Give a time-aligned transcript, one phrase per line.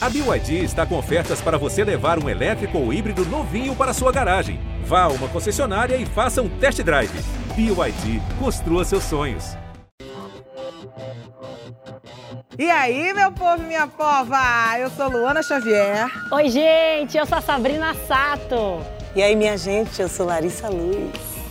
[0.00, 4.12] A BYD está com ofertas para você levar um elétrico ou híbrido novinho para sua
[4.12, 4.60] garagem.
[4.84, 7.10] Vá a uma concessionária e faça um test drive.
[7.56, 9.56] BYD, construa seus sonhos.
[12.56, 14.78] E aí, meu povo e minha pova?
[14.78, 16.06] Eu sou Luana Xavier.
[16.30, 18.80] Oi, gente, eu sou a Sabrina Sato.
[19.16, 21.10] E aí, minha gente, eu sou Larissa Luz.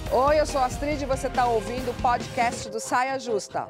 [0.10, 3.68] Oi, eu sou a Astrid e você está ouvindo o podcast do Saia Justa.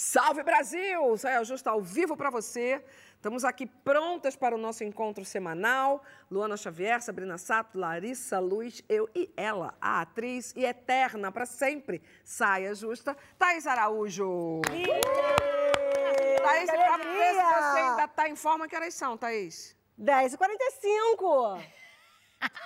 [0.00, 1.18] Salve Brasil!
[1.18, 2.80] Saia Justa ao vivo para você.
[3.16, 6.04] Estamos aqui prontas para o nosso encontro semanal.
[6.30, 12.00] Luana Xavier, Sabrina Sato, Larissa Luz, eu e ela, a atriz e eterna para sempre,
[12.22, 14.60] Saia Justa, Thaís Araújo.
[14.70, 16.42] Yeah!
[16.44, 19.76] Thaís, para ver se você ainda está em forma, que horas são, Thaís?
[20.00, 21.60] 10h45.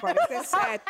[0.01, 0.85] 47.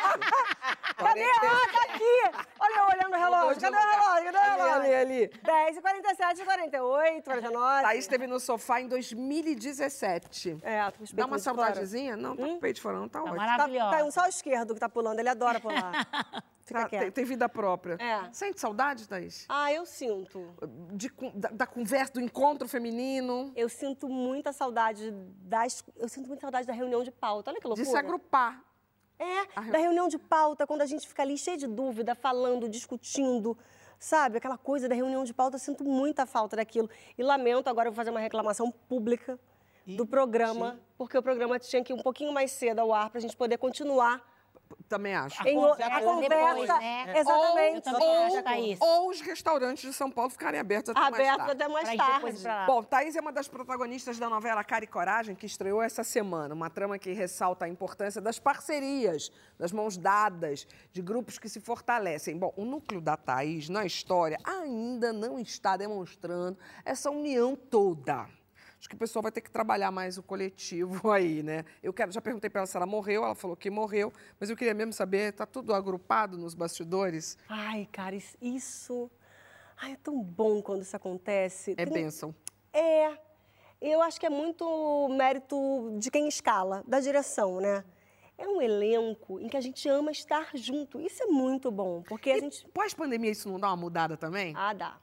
[0.97, 1.23] Cadê?
[1.23, 2.45] Ah, tá aqui.
[2.59, 3.61] Olha eu olhando o relógio.
[3.61, 4.31] Cadê o relógio?
[4.33, 4.73] Cadê o relógio?
[4.81, 5.27] Ali, ali.
[5.43, 7.81] 10 47, 48, 49.
[7.83, 10.57] Thaís esteve no sofá em 2017.
[10.61, 12.15] É, tô com Dá uma saudadezinha?
[12.15, 13.37] Não, tá com o peito fora, não tá, Tá ótimo.
[13.37, 13.91] maravilhosa.
[13.91, 15.91] Tá, tá um só o esquerdo que tá pulando, ele adora pular.
[16.65, 17.13] Fica Tá, tem, quieto.
[17.13, 17.95] tem vida própria.
[17.99, 18.29] É.
[18.31, 19.45] Sente saudade, Thaís?
[19.49, 20.55] Ah, eu sinto.
[20.93, 25.83] De da, da conversa, do encontro feminino, Eu sinto muita saudade das.
[25.97, 27.51] Eu sinto muita saudade da reunião de pauta.
[27.51, 27.89] Olha que de loucura.
[27.89, 28.61] se agrupar.
[29.23, 32.13] É, A reu- da reunião de pauta, quando a gente fica ali cheio de dúvida,
[32.15, 33.57] falando, discutindo,
[33.97, 34.37] sabe?
[34.37, 36.89] Aquela coisa da reunião de pauta, sinto muita falta daquilo.
[37.17, 39.39] E lamento, agora eu vou fazer uma reclamação pública
[39.85, 43.17] do programa, porque o programa tinha que ir um pouquinho mais cedo ao ar para
[43.19, 44.21] a gente poder continuar
[44.87, 45.47] Também acho.
[45.47, 46.29] em a conversa.
[46.29, 47.19] depois, né?
[47.19, 47.81] Exatamente.
[47.81, 48.79] Também ou, acho, Thaís.
[48.81, 51.51] ou os restaurantes de São Paulo ficarem abertos até mais Aberto tarde.
[51.51, 52.65] até mais tarde.
[52.67, 56.53] Bom, Thaís é uma das protagonistas da novela Cara e Coragem, que estreou essa semana.
[56.53, 61.59] Uma trama que ressalta a importância das parcerias, das mãos dadas, de grupos que se
[61.59, 62.37] fortalecem.
[62.37, 68.27] Bom, o núcleo da Thaís na história ainda não está demonstrando essa união toda.
[68.83, 71.63] Acho que o pessoal vai ter que trabalhar mais o coletivo aí, né?
[71.81, 74.57] Eu quero, já perguntei para ela se ela morreu, ela falou que morreu, mas eu
[74.57, 77.37] queria mesmo saber, tá tudo agrupado nos bastidores?
[77.47, 79.09] Ai, cara, isso-.
[79.81, 81.71] Ai, é tão bom quando isso acontece.
[81.77, 82.35] É Tem- bênção.
[82.73, 83.17] É.
[83.81, 87.85] Eu acho que é muito mérito de quem escala, da direção, né?
[88.37, 90.99] É um elenco em que a gente ama estar junto.
[90.99, 92.67] Isso é muito bom, porque a E gente.
[92.73, 94.53] pós-pandemia isso não dá uma mudada também?
[94.57, 94.97] Ah, dá.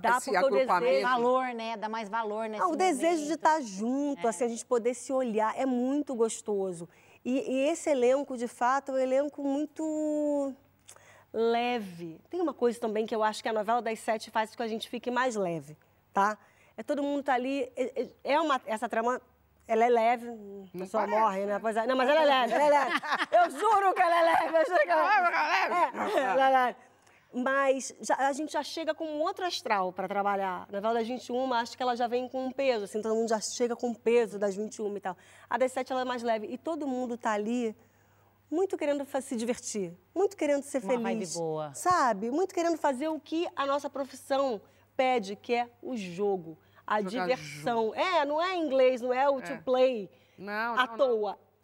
[0.00, 0.80] Dá esse agrupamento.
[0.84, 1.08] desejo.
[1.08, 1.76] Valor, né?
[1.76, 5.12] Dá mais valor nesse Ah, o desejo de estar junto, assim, a gente poder se
[5.12, 6.88] olhar, é muito gostoso.
[7.24, 10.52] E, e esse elenco, de fato, é um elenco muito
[11.32, 12.20] leve.
[12.28, 14.62] Tem uma coisa também que eu acho que a novela das sete faz com que
[14.62, 15.76] a gente fique mais leve,
[16.12, 16.36] tá?
[16.76, 17.70] É todo mundo tá ali.
[17.76, 19.20] é- é- É uma, essa trama,
[19.68, 20.26] ela é leve,
[20.74, 21.58] a pessoa parece, morre, né?
[21.58, 22.90] Pois é, não, mas ela é leve, ela é leve.
[23.32, 24.56] Eu juro que ela é leve.
[24.58, 25.20] Eu juro que ela é
[25.68, 26.18] leve.
[26.18, 26.78] É, ela é leve.
[27.32, 30.66] Mas já- a gente já chega com um outro astral para trabalhar.
[30.70, 33.28] Na novela das 21, acho que ela já vem com um peso, assim, todo mundo
[33.28, 35.16] já chega com o peso das 21 e tal.
[35.48, 36.46] A das 7 ela é mais leve.
[36.48, 37.74] E todo mundo tá ali
[38.50, 41.02] muito querendo se divertir, muito querendo ser Uma feliz.
[41.02, 41.72] vibe boa.
[41.74, 42.30] Sabe?
[42.30, 44.60] Muito querendo fazer o que a nossa profissão
[44.94, 47.94] pede, que é o jogo, a Jogar diversão.
[47.94, 49.42] É, não é inglês, não é o É.
[49.42, 50.96] to play Não, à não, não.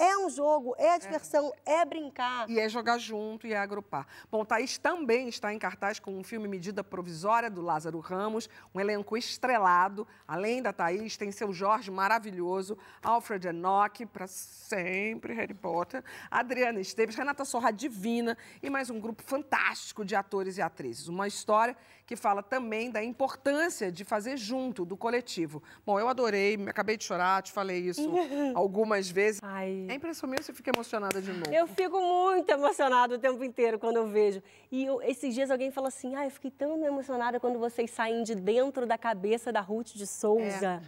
[0.00, 2.48] É um jogo, é a diversão, é, brincar.
[2.48, 4.06] E é jogar junto e é agrupar.
[4.30, 8.78] Bom, Thaís também está em cartaz com um filme Medida Provisória, do Lázaro Ramos, um
[8.78, 10.06] elenco estrelado.
[10.26, 17.16] Além da Thaís, tem seu Jorge maravilhoso, Alfred Enoch, para sempre, Harry Potter, Adriana Esteves,
[17.16, 21.08] Renata Sorra Divina e mais um grupo fantástico de atores e atrizes.
[21.08, 21.76] Uma história
[22.08, 25.62] que fala também da importância de fazer junto, do coletivo.
[25.84, 28.00] Bom, eu adorei, me acabei de chorar, te falei isso
[28.56, 29.38] algumas vezes.
[29.44, 29.84] Ai.
[29.90, 31.52] É impressão minha, você fica emocionada de novo.
[31.52, 34.42] Eu fico muito emocionada o tempo inteiro quando eu vejo.
[34.72, 38.22] E eu- esses dias alguém falou assim: ah, eu fiquei tão emocionada quando vocês saem
[38.22, 40.80] de dentro da cabeça da Ruth de Souza.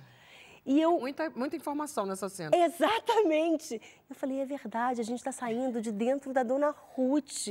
[0.64, 0.98] E eu.
[1.00, 2.50] Muita, muita informação nessa cena.
[2.56, 3.78] Exatamente!
[4.08, 7.48] Eu falei: é verdade, a gente está saindo de dentro da dona Ruth.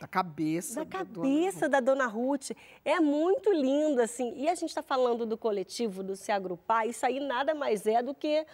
[0.00, 0.84] Da cabeça.
[0.84, 2.50] Da dona cabeça da dona Ruth.
[2.84, 4.32] É muito lindo, assim.
[4.36, 6.86] E a gente está falando do coletivo, do se agrupar.
[6.86, 8.46] Isso aí nada mais é do que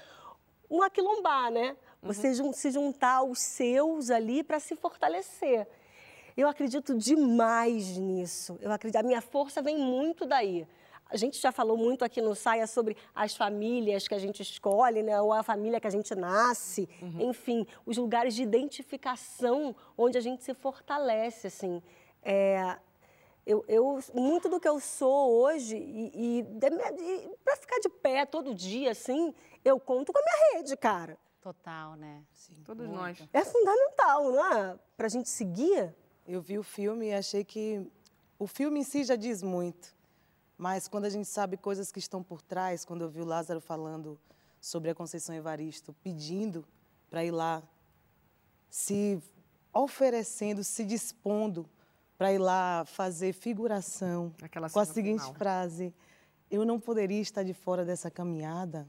[0.70, 1.76] um aquilombar, né?
[2.02, 5.67] Você jun- se juntar aos seus ali para se fortalecer.
[6.37, 8.58] Eu acredito demais nisso.
[8.61, 10.67] Eu acredito, a minha força vem muito daí.
[11.09, 15.03] A gente já falou muito aqui no Saia sobre as famílias que a gente escolhe,
[15.03, 15.21] né?
[15.21, 16.89] ou a família que a gente nasce,
[17.21, 21.83] enfim, os lugares de identificação onde a gente se fortalece, assim.
[22.23, 22.77] É,
[23.47, 26.45] eu, eu- muito do que eu sou hoje, e,
[27.45, 29.35] para ficar de pé todo dia, assim,
[29.65, 31.19] eu conto com a minha rede, cara.
[31.43, 32.23] Total, né?
[32.65, 32.99] Todos Muito.
[32.99, 33.29] nós.
[33.31, 34.79] É fundamental, não é?
[34.97, 35.95] Para a gente seguir.
[36.27, 37.87] Eu vi o filme e achei que
[38.39, 39.94] o filme em si já diz muito,
[40.64, 43.61] Mas quando a gente sabe coisas que estão por trás, quando eu vi o Lázaro
[43.61, 44.19] falando
[44.58, 46.64] sobre a Conceição Evaristo, pedindo
[47.11, 47.62] para ir lá,
[48.70, 49.22] se
[49.75, 51.69] oferecendo, se dispondo
[52.16, 55.34] para ir lá fazer figuração, Aquela com a seguinte final.
[55.34, 55.94] frase:
[56.50, 58.88] Eu não poderia estar de fora dessa caminhada.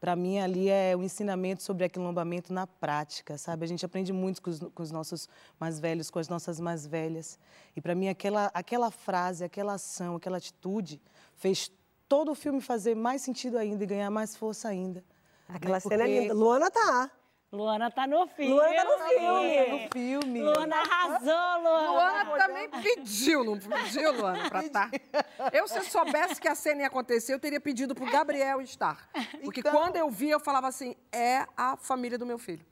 [0.00, 3.64] Para mim, ali é o ensinamento sobre aquilombamento na prática, sabe?
[3.64, 6.86] A gente aprende muito com os, com os nossos mais velhos, com as nossas mais
[6.86, 7.38] velhas.
[7.76, 10.98] E para mim, aquela, aquela frase, aquela ação, aquela atitude
[11.36, 11.70] fez
[12.08, 15.04] todo o filme fazer mais sentido ainda e ganhar mais força ainda.
[15.46, 15.80] Aquela Né?
[15.80, 16.34] cena é linda.
[16.34, 17.10] Luana tá.
[17.52, 18.52] Luana tá no filme.
[18.54, 19.66] Luana tá no Tá filme.
[19.66, 20.42] no filme.
[20.42, 21.90] Luana arrasou, Luana.
[21.90, 24.88] Luana também pediu, não pediu, Luana, pra estar.
[25.52, 29.08] Eu, se eu soubesse que a cena ia acontecer, eu teria pedido pro Gabriel estar.
[29.42, 32.64] Porque Então- quando eu vi, eu falava assim, é a família do meu filho.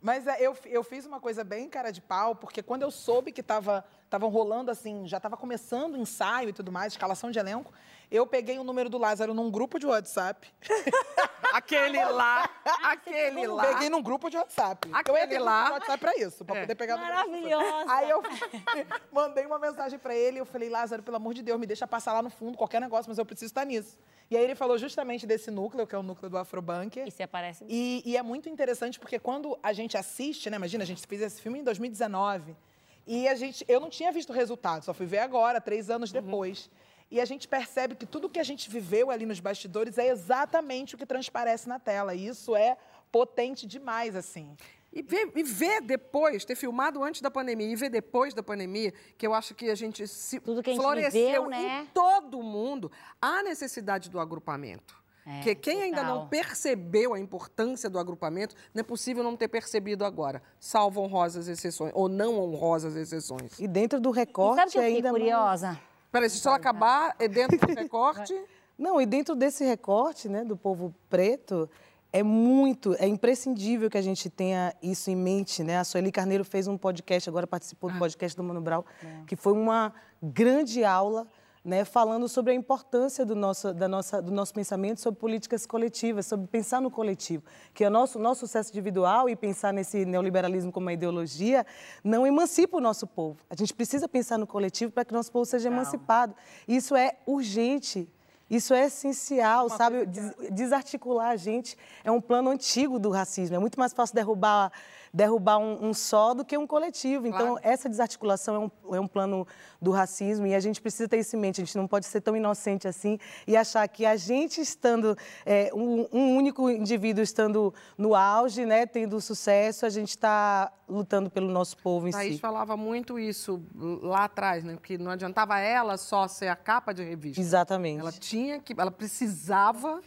[0.00, 3.32] Mas é, eu, eu fiz uma coisa bem cara de pau, porque quando eu soube
[3.32, 3.82] que tava
[4.14, 7.72] estavam rolando assim, já estava começando o ensaio e tudo mais, escalação de elenco,
[8.10, 10.48] eu peguei o número do Lázaro num grupo de WhatsApp.
[11.52, 12.50] Aquele lá,
[12.82, 13.62] aquele lá.
[13.66, 14.88] Peguei num grupo de WhatsApp.
[14.88, 15.60] eu Aquele ia ter lá.
[15.66, 16.60] grupo de WhatsApp pra isso, pra É.
[16.62, 16.96] poder pegar.
[16.96, 17.92] Maravilhosa.
[17.92, 18.20] Aí eu
[19.12, 22.12] mandei uma mensagem pra ele, eu falei, Lázaro, pelo amor de Deus, me deixa passar
[22.12, 23.96] lá no fundo, qualquer negócio, mas eu preciso estar nisso.
[24.28, 27.06] E aí ele falou justamente desse núcleo, que é o núcleo do Afrobanker.
[27.06, 27.64] E você aparece.
[27.68, 30.56] E, e é muito interessante porque quando a gente assiste, né?
[30.56, 32.56] Imagina, a gente fez esse filme em 2019
[33.06, 36.10] e a gente, eu não tinha visto o resultado, só fui ver agora, três anos
[36.10, 36.70] depois.
[37.10, 40.94] E a gente percebe que tudo que a gente viveu ali nos bastidores é exatamente
[40.94, 42.14] o que transparece na tela.
[42.14, 42.76] E isso é
[43.12, 44.56] potente demais, assim.
[44.92, 48.92] E ver, e ver depois, ter filmado antes da pandemia e ver depois da pandemia,
[49.18, 51.82] que eu acho que a gente se Tudo que a gente floresceu viveu, né?
[51.82, 52.90] em todo mundo,
[53.20, 55.03] a necessidade do agrupamento.
[55.26, 56.28] É, Porque quem ainda não total.
[56.28, 61.92] percebeu a importância do agrupamento, não é possível não ter percebido agora, salvo honrosas exceções,
[61.94, 63.58] ou não honrosas exceções.
[63.58, 65.80] E dentro do E recorte sabe o que eu fiquei ainda mais- curiosa?
[66.12, 68.34] Peraí, se ela acabar é dentro do recorte,
[68.76, 71.70] Não, e dentro desse recorte, né, do povo preto,
[72.12, 75.78] é muito, é imprescindível que a gente tenha isso em mente, né?
[75.78, 78.82] A Sueli Carneiro fez um podcast, agora participou do podcast do Mano Brown,
[79.28, 81.24] que foi uma grande aula,
[81.64, 86.26] né, falando sobre a importância do nosso, da nossa, do nosso pensamento sobre políticas coletivas,
[86.26, 90.70] sobre pensar no coletivo, que é o nosso, nosso sucesso individual e pensar nesse neoliberalismo
[90.70, 91.64] como uma ideologia
[92.02, 93.38] não emancipa o nosso povo.
[93.48, 96.34] A gente precisa pensar no coletivo para que o nosso povo seja emancipado.
[96.68, 98.12] Isso é urgente.
[98.50, 100.04] Isso é essencial, sabe?
[100.06, 103.56] Des- desarticular a gente é um plano antigo do racismo.
[103.56, 104.70] É muito mais fácil derrubar,
[105.12, 107.26] derrubar um, um só do que um coletivo.
[107.26, 107.60] Então, Claro.
[107.62, 109.46] essa desarticulação é um, é um plano
[109.80, 111.62] do racismo e a gente precisa ter isso em mente.
[111.62, 115.70] A gente não pode ser tão inocente assim e achar que a gente estando, é,
[115.74, 121.48] um, um único indivíduo estando no auge, né, tendo sucesso, a gente está lutando pelo
[121.50, 122.40] nosso povo em Thaís si.
[122.40, 123.62] falava muito isso
[124.02, 124.76] lá atrás, né?
[124.82, 127.40] Que não adiantava ela só ser a capa de revista.
[127.40, 128.00] Exatamente.
[128.00, 128.33] Ela tinha
[128.64, 130.00] que, ela precisava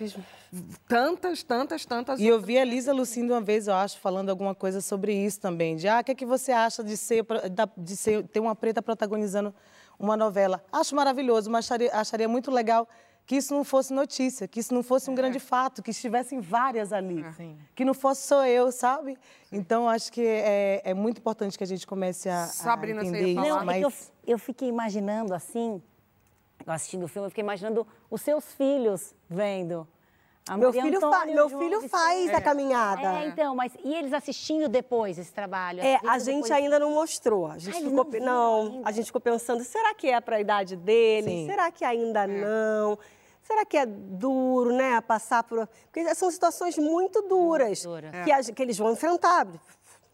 [0.88, 2.20] tantas, tantas, tantas.
[2.20, 5.40] E eu vi a Lisa Lucindo uma vez, eu acho, falando alguma coisa sobre isso
[5.40, 5.76] também.
[5.76, 7.26] De, ah, o que, é que você acha de, ser,
[7.78, 9.54] de ser, ter uma preta protagonizando
[10.00, 10.64] uma novela?
[10.72, 12.88] Acho maravilhoso, mas acharia, acharia muito legal
[13.28, 16.94] que isso não fosse notícia, que isso não fosse um grande fato, que estivessem várias
[16.94, 17.26] ali.
[17.76, 19.18] Que não fosse só eu, sabe?
[19.52, 23.08] Então, acho que é, é muito importante que a gente comece a, a Sabrina, você
[23.08, 23.42] ia entender isso.
[23.42, 23.78] Não, é mas...
[23.80, 23.94] que eu,
[24.34, 25.82] eu fiquei imaginando assim,
[26.66, 29.88] eu assistindo o filme, eu fiquei imaginando os seus filhos vendo.
[30.50, 33.20] A Meu Maria filho, fa- meu João filho faz a caminhada.
[33.20, 35.82] É, então, mas e eles assistindo depois esse trabalho?
[35.82, 37.48] É, a gente depois- ainda não mostrou.
[37.48, 40.40] A gente Ah, ficou, não não, a gente ficou pensando, será que é para a
[40.40, 41.30] idade dele?
[41.30, 41.46] Sim.
[41.48, 42.98] Será que ainda não?
[43.44, 45.68] Será que é duro, né, passar por...
[45.92, 48.12] Porque são situações muito duras duras.
[48.24, 49.48] que, a- que eles vão enfrentar.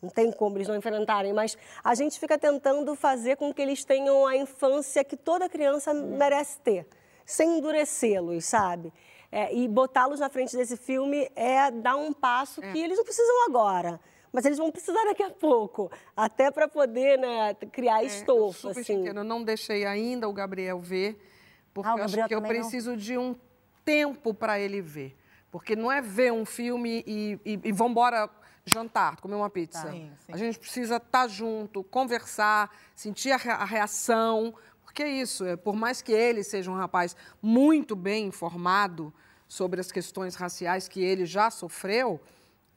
[0.03, 3.85] Não tem como eles não enfrentarem, mas a gente fica tentando fazer com que eles
[3.85, 6.85] tenham a infância que toda criança merece ter,
[7.25, 8.91] sem endurecê-los, sabe?
[9.31, 13.45] É, e botá-los na frente desse filme é dar um passo que eles não precisam
[13.47, 13.97] agora.
[14.31, 18.73] Mas eles vão precisar daqui a pouco, até para poder né, criar É, eu estofo.
[18.73, 18.93] te assim.
[18.95, 19.19] entendo.
[19.19, 21.17] Eu não deixei ainda o Gabriel ver,
[21.73, 22.61] porque Ah, eu Gabriel que eu também não?
[22.67, 23.35] preciso de um
[23.85, 25.15] tempo para ele ver.
[25.51, 28.27] Porque não é ver um filme e, e, e vambora
[28.65, 29.89] jantar, comer uma pizza.
[29.91, 30.33] Sim, sim.
[30.33, 34.53] A gente precisa estar junto, conversar, sentir a, rea- a reação.
[34.83, 39.13] Porque é isso, é, por mais que ele seja um rapaz muito bem informado
[39.47, 42.21] sobre as questões raciais que ele já sofreu,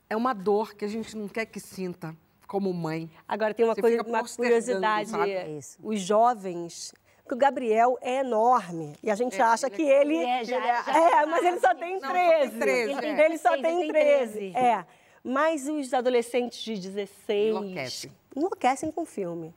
[0.08, 2.16] é uma dor que a gente não quer que sinta
[2.46, 3.10] como mãe.
[3.28, 5.14] Agora tem uma, Você coisa, uma curiosidade.
[5.20, 5.78] É isso.
[5.82, 6.92] Os jovens.
[7.22, 8.94] Porque o Gabriel é enorme.
[9.02, 10.14] E a gente acha que ele.
[10.16, 12.50] Ele é, já- ele é, já- é, mas ele só tem Não, só 13.
[12.50, 14.32] tem 13, Ele tem Ele só 16, tem ele tem 13.
[14.52, 14.56] 13.
[14.56, 14.86] É.
[15.28, 17.48] Mas os adolescentes de 16.
[17.48, 18.12] Enlouquecem.
[18.36, 19.52] Enlouquecem com o filme.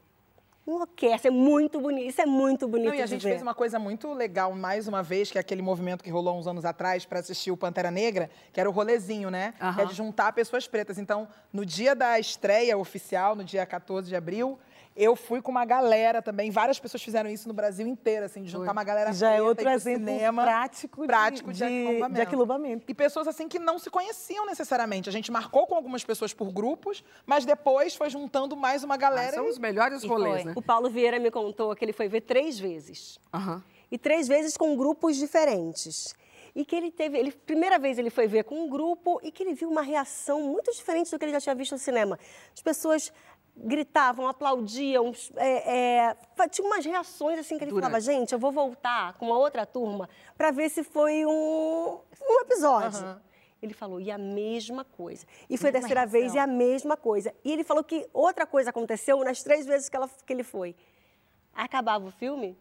[0.67, 3.29] enlouquece, é muito bonito, isso é muito bonito Não, e a de gente ver.
[3.29, 6.47] fez uma coisa muito legal, mais uma vez, que é aquele movimento que rolou uns
[6.47, 9.53] anos atrás para assistir o Pantera Negra, que era o rolezinho, né?
[9.75, 10.97] Que é de juntar pessoas pretas.
[10.97, 14.57] Então, no dia da estreia oficial, no dia 14 de abril,
[14.95, 16.51] eu fui com uma galera também.
[16.51, 19.67] Várias pessoas fizeram isso no Brasil inteiro, assim, de juntar uma galera Já é outro
[19.69, 22.85] exemplo cinema, prático de- prático de, de- de aquilombamento.
[22.87, 25.07] E pessoas assim que não se conheciam necessariamente.
[25.07, 28.97] A gente marcou com algumas pessoas por grupos, mas depois foi juntando mais uma Ah,
[28.97, 29.33] galera.
[29.33, 30.43] são e- os melhores E rolês, foi.
[30.45, 30.53] né?
[30.55, 33.17] O Paulo Vieira me contou que ele foi ver três vezes.
[33.33, 33.63] Aham.
[33.91, 36.13] E três vezes com grupos diferentes.
[36.55, 39.43] E que ele teve, ele, primeira vez ele foi ver com um grupo e que
[39.43, 42.19] ele viu uma reação muito diferente do que ele já tinha visto no cinema.
[42.53, 43.13] As pessoas
[43.61, 49.13] gritavam, aplaudiam, é, é, tinha umas reações assim que ele falava, gente, eu vou voltar
[49.13, 53.19] com uma outra turma para ver se foi um, um episódio.
[53.61, 55.25] Ele falou, e a mesma coisa.
[55.49, 56.53] E foi a terceira vez, e reação.
[56.53, 57.33] a mesma coisa.
[57.43, 60.73] E ele falou que outra coisa aconteceu nas três vezes que, ela- que ele foi.
[61.53, 62.57] Acabava o filme,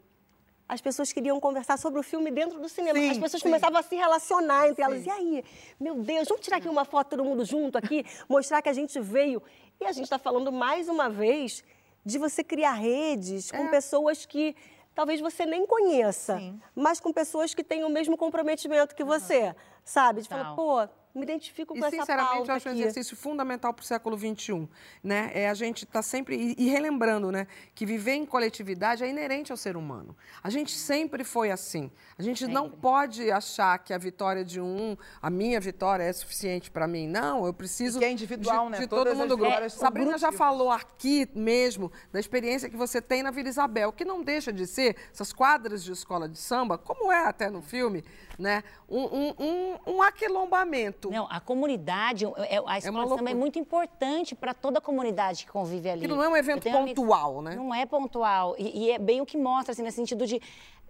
[0.69, 2.99] as pessoas queriam conversar sobre o filme dentro do cinema.
[2.99, 3.49] Sim, as pessoas sim.
[3.49, 5.07] começavam a se relacionar entre elas.
[5.07, 5.45] E aí,
[5.79, 8.99] meu Deus, vamos tirar aqui uma foto todo mundo junto aqui, mostrar que a gente
[9.01, 9.41] veio.
[9.81, 11.63] E a gente está falando mais uma vez
[12.05, 14.57] de você criar redes com pessoas que
[14.95, 16.61] talvez você nem conheça, Sim.
[16.75, 19.55] mas com pessoas que têm o mesmo comprometimento que você,
[19.85, 20.23] sabe?
[20.23, 23.73] De falar, pô, me identifico com E, essa sinceramente, pauta eu acho um exercício fundamental
[23.73, 24.69] para o século XXI.
[25.03, 25.31] Né?
[25.35, 26.37] É a gente estar sempre.
[26.37, 30.17] E, e relembrando né, que viver em coletividade é inerente ao ser humano.
[30.43, 31.91] A gente sempre foi assim.
[32.19, 36.71] A gente não pode achar que a vitória de um, a minha vitória é suficiente
[36.71, 37.09] para mim.
[37.09, 37.99] Não, eu preciso.
[37.99, 38.79] E que é individual, de, né?
[38.79, 39.71] De Todas todo as mundo grupo.
[39.71, 44.05] são Sabrina já falou aqui mesmo da experiência que você tem na Vila Isabel, que
[44.05, 48.05] não deixa de ser essas quadras de escola de samba, como é até no filme,
[48.39, 48.63] né?
[48.89, 51.11] Um, um, um, um aquilombamento.
[51.11, 55.45] Não, a comunidade, é- a escola de samba é muito importante para toda a comunidade
[55.45, 56.01] que convive ali.
[56.05, 57.57] Aquilo não é um evento tenho amigos- pontual, né?
[57.57, 58.55] Não é pontual.
[58.59, 60.41] E, e é bem o que mostra, assim, no sentido de...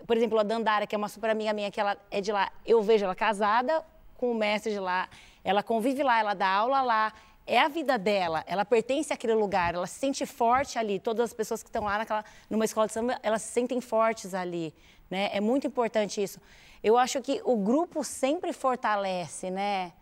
[0.06, 2.52] Por exemplo, a Dandara, que é uma super amiga minha, que ela é de lá.
[2.66, 3.84] Eu vejo ela casada
[4.16, 5.08] com o mestre de lá.
[5.42, 7.12] Ela convive lá, ela dá aula lá.
[7.46, 10.98] É a vida dela, ela pertence àquele lugar, ela se sente forte ali.
[11.00, 14.34] Todas as pessoas que estão lá naquela, numa escola de samba, elas se sentem fortes
[14.34, 14.74] ali,
[15.10, 15.30] né?
[15.32, 16.38] É muito importante isso.
[16.82, 19.92] Eu acho que o grupo sempre fortalece, né?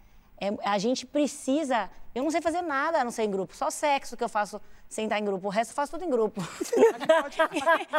[0.40, 1.90] É, a gente precisa.
[2.14, 4.61] Eu não sei fazer nada a não ser em grupo, só sexo que eu faço
[4.88, 5.47] sem estar em grupo.
[5.47, 6.40] O resto eu faço tudo em grupo.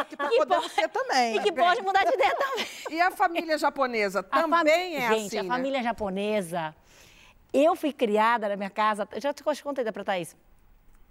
[0.08, 1.36] Que tá podendo ser também.
[1.36, 1.62] E que né?
[1.62, 2.66] pode mudar de ideia também.
[2.90, 5.48] E a família japonesa A também é Gente, assim, a né?
[5.48, 6.74] família japonesa.
[7.52, 9.08] Eu fui criada na minha casa.
[9.12, 10.36] Eu já te contei da pra Thaís.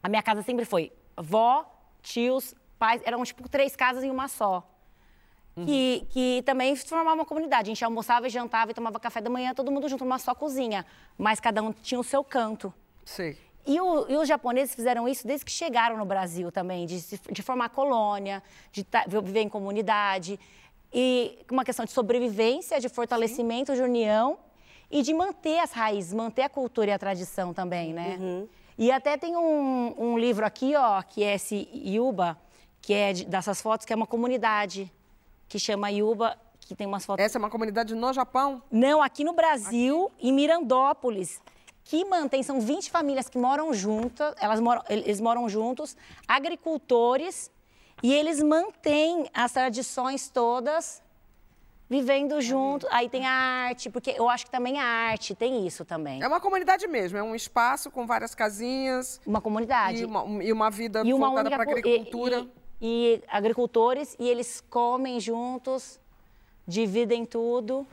[0.01, 1.65] A minha casa sempre foi vó,
[2.01, 3.01] tios, pais.
[3.05, 4.63] Eram tipo três casas em uma só.
[5.65, 7.69] Que, que também formava uma comunidade.
[7.69, 10.35] A gente almoçava e jantava e tomava café da manhã, todo mundo junto numa só
[10.35, 10.85] cozinha.
[11.17, 12.73] Mas cada um tinha o seu canto.
[13.03, 13.37] Sei.
[13.65, 17.41] E, o- e os japoneses fizeram isso desde que chegaram no Brasil também, de, de
[17.41, 20.39] formar colônia, de ta- viver em comunidade.
[20.93, 24.37] E uma questão de sobrevivência, de fortalecimento, de união
[24.89, 28.17] e de manter as raízes, manter a cultura e a tradição também, né?
[28.77, 32.37] E até tem um, um livro aqui, ó, que é esse Yuba,
[32.81, 34.89] que é de- dessas fotos, que é uma comunidade
[35.47, 38.61] que chama Yuba, que tem umas fotos Essa é uma comunidade no Japão?
[38.71, 41.41] não, aqui no Brasil, em Mirandópolis,
[41.83, 45.95] que mantém, são 20 famílias que moram juntas, elas moram, eles moram juntos,
[46.27, 47.49] agricultores,
[48.03, 51.01] e eles mantêm as tradições todas
[51.89, 52.85] vivendo junto.
[52.91, 56.21] Aí tem a arte, porque eu acho que também a arte tem isso também.
[56.21, 60.01] É uma comunidade mesmo, é um espaço com várias casinhas Uma comunidade.
[60.01, 62.39] e uma, e uma vida E uma voltada para co- e- agricultura.
[62.41, 65.99] E, e agricultores, e eles comem juntos,
[66.67, 67.87] dividem tudo.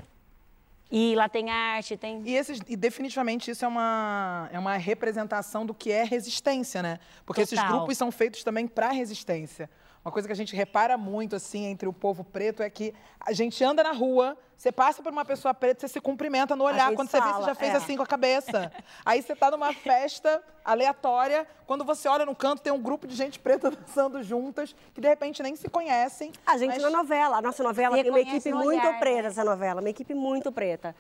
[0.91, 2.23] E lá tem arte, tem.
[2.25, 7.01] E, esses, e definitivamente isso é uma, é uma representação do que é resistência, né?
[7.27, 7.79] Porque esses Total.
[7.79, 9.69] grupos são feitos também para resistência.
[10.05, 13.33] Uma coisa que a gente repara muito, assim, entre o povo preto é que a
[13.33, 16.95] gente anda na rua, você passa por uma pessoa preta, você se cumprimenta no olhar.
[16.95, 17.77] Quando você vê, você fala, já fez é.
[17.77, 18.71] assim com a cabeça.
[19.03, 23.17] Aí você tá numa festa aleatória, quando você olha no canto, tem um grupo de
[23.17, 26.33] gente preta dançando juntas, que de repente nem se conhecem.
[26.45, 28.99] A gente mas- na novela, a nossa novela tem uma equipe muito olhar, né?
[28.99, 30.95] preta, essa novela, uma equipe muito preta.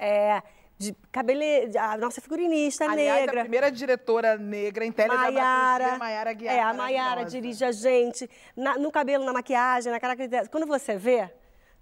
[0.00, 0.42] É,
[0.78, 1.76] de cabele...
[1.76, 3.40] A nossa figurinista Aliás, negra.
[3.40, 5.98] a primeira diretora negra em teledramaturgia, Maiara.
[5.98, 6.54] Maiara Guiar.
[6.54, 8.30] É, a Maiara dirige a gente.
[8.56, 10.48] Na- no cabelo, na maquiagem, na caracterização.
[10.50, 11.28] Quando você vê,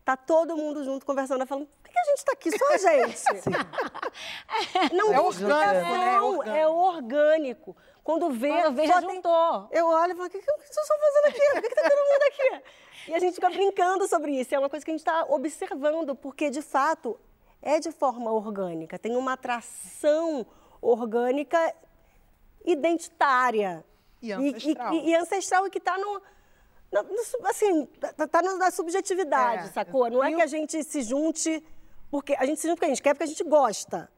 [0.05, 2.59] tá todo mundo junto conversando, falando, por que que a gente tá aqui?
[2.59, 3.23] Só a gente.
[4.95, 5.67] Não É orgânico, né?
[5.67, 6.57] É explicação, orgânico.
[6.57, 7.77] É orgânico.
[8.03, 9.69] Quando vê, Quando vê, já tem- juntou.
[9.73, 11.51] Eu olho e falo, o que, que vocês estão fazendo aqui?
[11.53, 12.63] Por que, que tá todo mundo aqui?
[13.09, 14.55] E a gente fica brincando sobre isso.
[14.55, 17.19] É uma coisa que a gente está observando, porque, de fato,
[17.67, 18.99] é de forma orgânica.
[18.99, 20.47] Tem uma atração
[20.81, 21.59] orgânica
[22.65, 23.85] identitária.
[24.23, 24.95] E ancestral.
[24.95, 26.21] E, e- e ancestral e que está no,
[26.93, 29.73] no assim, tá, tá na, na subjetividade, É.
[29.73, 30.09] sacou?
[30.11, 31.63] Não é que a gente se junte
[32.11, 34.11] porque a gente se junta porque a gente quer, porque a gente gosta.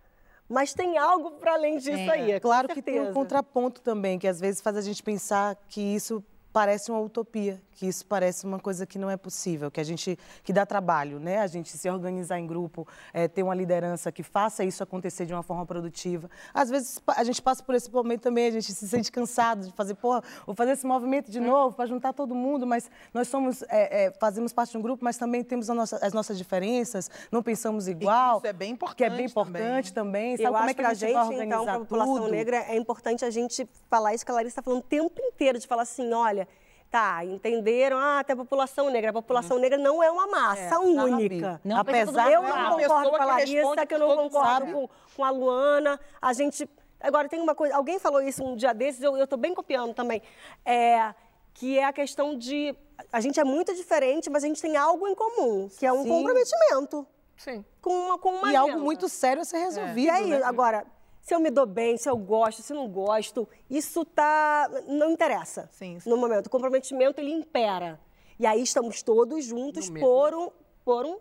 [0.49, 4.27] Mas tem algo para além disso aí, com Claro que tem um contraponto também, que
[4.27, 6.25] às vezes faz a gente pensar que isso
[6.59, 10.19] parece uma utopia, que isso parece uma coisa que não é possível, que a gente
[10.43, 11.39] que dá trabalho, né?
[11.39, 12.85] A gente se organizar em grupo,
[13.15, 16.29] eh, ter uma liderança que faça isso acontecer de uma forma produtiva.
[16.53, 19.73] Às vezes a gente passa por esse momento também, a gente se sente cansado de
[19.73, 23.63] fazer, porra, vou fazer esse movimento de novo para juntar todo mundo, mas nós somos
[23.63, 27.09] eh, eh, fazemos parte de um grupo, mas também temos a nossa- as nossas diferenças,
[27.31, 28.39] não pensamos igual.
[28.39, 29.63] isso é bem Que é bem importante também.
[29.63, 30.37] importante também.
[30.37, 32.17] Sabe Eu como acho é que a gente, gente, vai então, organizar para a população
[32.17, 32.31] tudo?
[32.33, 35.57] negra, é importante a gente falar isso que a Larissa está falando o tempo inteiro,
[35.61, 36.48] de falar assim, olha,
[36.91, 39.11] tá, entenderam, ah, tem a população negra.
[39.11, 40.87] A população negra não é uma massa sabe?
[40.87, 41.61] única.
[41.65, 45.31] Não Apesar Eu não concordo com a Larissa, que eu não concordo com, com a
[45.31, 46.01] Luana.
[46.21, 46.69] A gente.
[47.01, 47.77] Agora, tem uma coisa.
[47.77, 50.21] Alguém falou isso um dia desses, eu estou bem copiando também.
[50.65, 51.15] É,
[51.55, 52.75] que é a questão de.
[53.13, 56.03] A gente é muito diferente, mas a gente tem algo em comum, que é um
[56.03, 56.09] Sim.
[56.09, 57.65] comprometimento Sim.
[57.81, 58.85] com uma, com uma E algo agenda.
[58.85, 60.11] muito sério a ser E resolvido.
[60.11, 60.41] aí, né?
[60.43, 60.85] agora,
[61.29, 64.67] se eu me dou bem, se eu gosto, se não gosto, isso tá.
[64.87, 65.69] não interessa.
[65.71, 66.09] Sim, sim.
[66.09, 66.47] No momento.
[66.47, 68.01] O comprometimento ele impera.
[68.39, 70.51] E aí estamos todos juntos por um.
[70.83, 71.19] Por um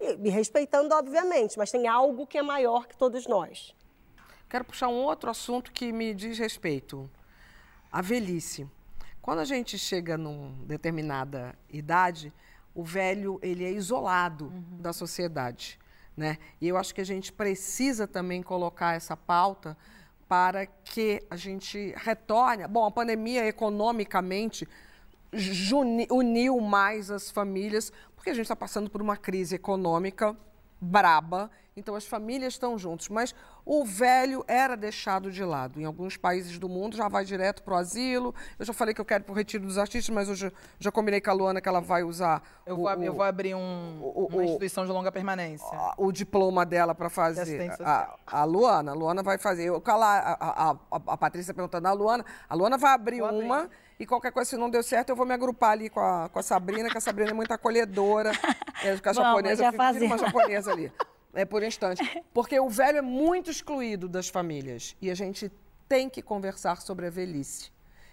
[0.00, 3.74] e me respeitando, obviamente, mas tem algo que é maior que todos nós.
[4.48, 7.10] Quero puxar um outro assunto que me diz respeito.
[7.90, 8.64] A velhice.
[9.20, 12.32] Quando a gente chega numa determinada idade,
[12.72, 15.80] o velho ele é isolado da sociedade,
[16.18, 16.36] né?
[16.60, 19.76] E eu acho que a gente precisa também colocar essa pauta
[20.28, 22.66] para que a gente retorne.
[22.66, 24.68] Bom, a pandemia economicamente
[26.10, 30.36] uniu mais as famílias, porque a gente está passando por uma crise econômica
[30.80, 33.34] braba, então as famílias estão juntos, mas
[33.70, 35.78] o velho era deixado de lado.
[35.78, 38.34] Em alguns países do mundo já vai direto para o asilo.
[38.58, 40.90] Eu já falei que eu quero para o retiro dos artistas, mas eu já, já
[40.90, 43.24] combinei com a Luana que ela vai usar Eu o, vou, ab- eu o- vou
[43.24, 45.68] abrir um- o- uma o- instituição de longa permanência.
[45.70, 47.70] a- o diploma dela para fazer.
[47.84, 49.64] A, a Luana, a Luana vai fazer.
[49.64, 50.76] Eu, cala- a, a, a,
[51.08, 53.44] a Patrícia perguntando a Luana, a Luana vai abrir Vou abrir.
[53.44, 53.68] uma
[54.00, 56.38] e qualquer coisa, se não deu certo, eu vou me agrupar ali com a, com
[56.38, 58.32] a Sabrina, que a Sabrina é muito acolhedora.
[58.80, 60.92] É, com a Vamos, japonesa, já eu fico- fico uma japonesa ali.
[61.38, 62.02] É por instante.
[62.34, 64.96] Porque o velho é muito excluído das famílias.
[65.00, 65.52] E a gente
[65.88, 67.70] tem que conversar sobre a velhice.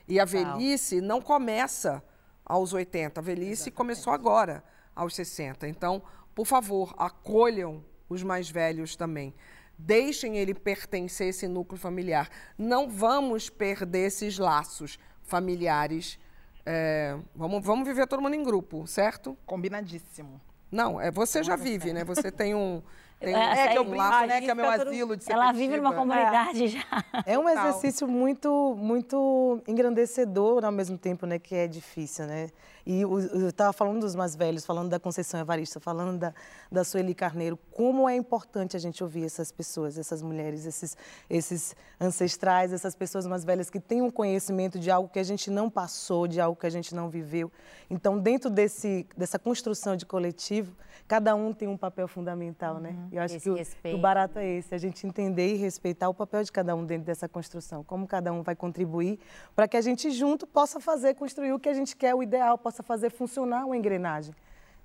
[0.08, 2.04] E a velhice não começa
[2.46, 3.20] aos 80.
[3.20, 4.64] A velhice começou agora,
[4.96, 5.68] aos 60.
[5.68, 6.04] Então,
[6.36, 9.34] por favor, acolham os mais velhos também.
[9.76, 12.30] Deixem ele pertencer a esse núcleo familiar.
[12.56, 16.20] Não vamos perder esses laços familiares.
[16.64, 19.36] É, vamos, vamos viver todo mundo em grupo, certo?
[19.48, 20.40] Combinadíssimo.
[20.72, 22.04] Não, é você já vive, né?
[22.04, 22.84] Você tem um.
[23.20, 24.42] Tem É, É que eu Aí, brinco, aí né?
[24.42, 26.84] Que é meu asilo de Ela vive numa comunidade já.
[27.26, 31.40] É um exercício muito, muito engrandecedor ao mesmo tempo, né?
[31.40, 32.50] Que é difícil, né?
[32.86, 36.34] E eu estava falando dos mais velhos, falando da Conceição Evarista, falando da,
[36.72, 37.58] da Sueli Carneiro.
[37.72, 40.96] Como é importante a gente ouvir essas pessoas, essas mulheres, esses,
[41.28, 45.50] esses ancestrais, essas pessoas mais velhas que têm um conhecimento de algo que a gente
[45.50, 47.52] não passou, de algo que a gente não viveu.
[47.90, 50.76] Então, dentro desse, dessa construção de coletivo,
[51.08, 52.96] cada um tem um papel fundamental, né?
[53.12, 53.56] Eu acho Esse que o,
[53.92, 56.84] que o barato é esse, a gente entender e respeitar o papel de cada um
[56.86, 59.20] dentro dessa construção, como cada um vai contribuir
[59.56, 62.58] para que a gente junto possa fazer, construir o que a gente quer, o ideal,
[62.58, 64.34] possa fazer funcionar uma engrenagem.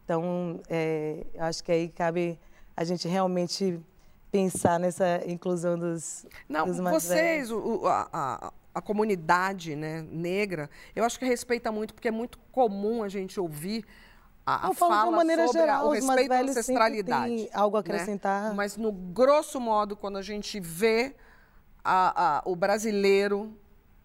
[0.05, 2.39] Então, é, eu acho que aí cabe
[2.77, 3.81] a gente realmente
[4.31, 7.49] pensar nessa inclusão dos, Não, dos mais velhos.
[7.49, 12.09] vocês, o- o- a, a- a comunidade né, negra, eu acho que respeita muito, porque
[12.09, 13.85] é muito comum a gente ouvir
[14.46, 17.37] a, a Eu falo de uma fala maneira sobre a- geral, o respeito à ancestralidade.
[17.37, 17.87] têm algo a né?
[17.87, 18.55] acrescentar.
[18.55, 21.14] Mas, no grosso modo, quando a gente vê
[21.85, 23.57] a- a- o brasileiro,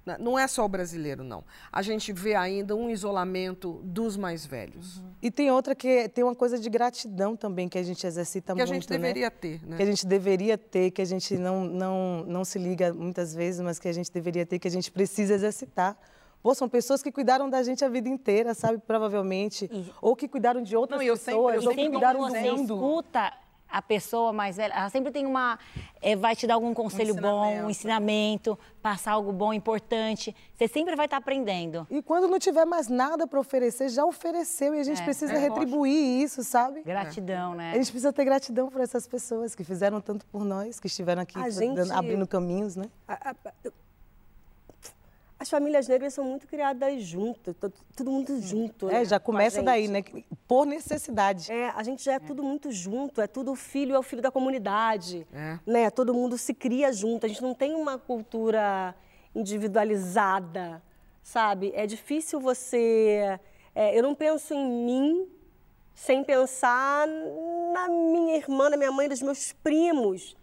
[0.05, 1.43] né, não é só o brasileiro, não.
[1.71, 5.01] A gente vê ainda um isolamento dos mais velhos.
[5.21, 8.53] E tem outra que é- tem uma coisa de gratidão também que a gente exercita
[8.53, 8.97] Que a muito, gente né?
[8.97, 9.77] deveria ter, né?
[9.77, 13.61] que a gente deveria ter, que a gente não, não, não se liga muitas vezes,
[13.61, 15.97] mas que a gente deveria ter, que a gente precisa exercitar.
[16.45, 18.77] Pô, são pessoas que cuidaram da gente a vida inteira, sabe?
[18.77, 19.67] Provavelmente.
[19.99, 21.93] Ou que cuidaram de outras Não, e eu sempre- pessoas, eu ou sempre que sempre
[21.97, 22.73] cuidaram do você mundo.
[22.75, 23.33] escuta
[23.67, 25.57] a pessoa mais velha, ela sempre tem uma.
[25.99, 28.59] é, vai te dar algum conselho bom, um ensinamento.
[28.79, 30.35] passar algo bom, importante.
[30.53, 31.87] Você sempre vai estar aprendendo.
[31.89, 34.75] E quando não tiver mais nada para oferecer, já ofereceu.
[34.75, 36.83] E a gente É, precisa é, retribuir isso, sabe?
[36.83, 37.71] Gratidão, né?
[37.71, 41.23] A gente precisa ter gratidão por essas pessoas que fizeram tanto por nós, que estiveram
[41.23, 41.51] aqui A dando-
[41.85, 42.85] gente- abrindo caminhos, né?
[43.07, 43.35] A- a-
[45.37, 48.89] As famílias negras são muito criadas juntas, to- todo mundo junto.
[48.89, 49.65] É, né, já com a começa gente.
[49.65, 50.01] daí, né?
[50.47, 51.51] Por necessidade.
[51.51, 54.31] É, a gente já é tudo muito junto, é tudo filho, é o filho da
[54.31, 55.27] comunidade.
[55.33, 55.59] É.
[55.65, 55.89] Né?
[55.89, 58.95] Todo mundo se cria junto, a gente não tem uma cultura
[59.35, 60.81] individualizada,
[61.21, 61.71] sabe?
[61.75, 63.39] É difícil você
[63.77, 65.27] É, eu não penso em mim
[65.93, 67.05] sem pensar
[67.73, 70.33] na minha irmã, na minha mãe, nos meus primos.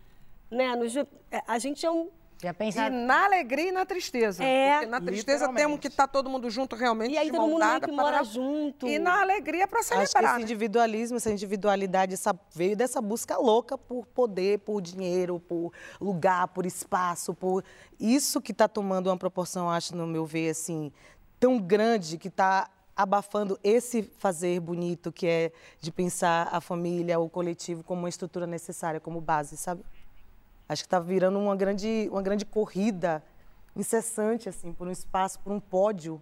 [0.50, 0.76] Né?
[0.76, 1.06] Nos- é,
[1.48, 2.10] a gente é um.
[2.42, 2.90] Já E pensa...
[2.90, 4.42] na alegria e na tristeza.
[4.42, 4.72] É.
[4.72, 7.14] Porque na tristeza temos que estar todo mundo junto realmente.
[7.14, 8.88] E aí de todo mundo dada, que mora junto.
[8.88, 10.24] E na alegria para Acho que celebrar.
[10.24, 10.42] esse né?
[10.42, 16.66] individualismo, essa individualidade, essa, veio dessa busca louca por poder, por dinheiro, por lugar, por
[16.66, 17.64] espaço, por
[18.00, 20.92] isso que está tomando uma proporção, acho, no meu ver, assim,
[21.38, 27.28] tão grande que está abafando esse fazer bonito que é de pensar a família, o
[27.28, 29.82] coletivo como uma estrutura necessária, como base, sabe?
[30.72, 33.22] Acho que está virando uma grande, uma grande corrida
[33.76, 36.20] incessante, assim, por um espaço, por um pódio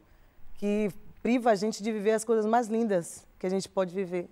[0.55, 0.91] que
[1.23, 4.29] priva a gente de viver as coisas mais lindas que a gente pode viver,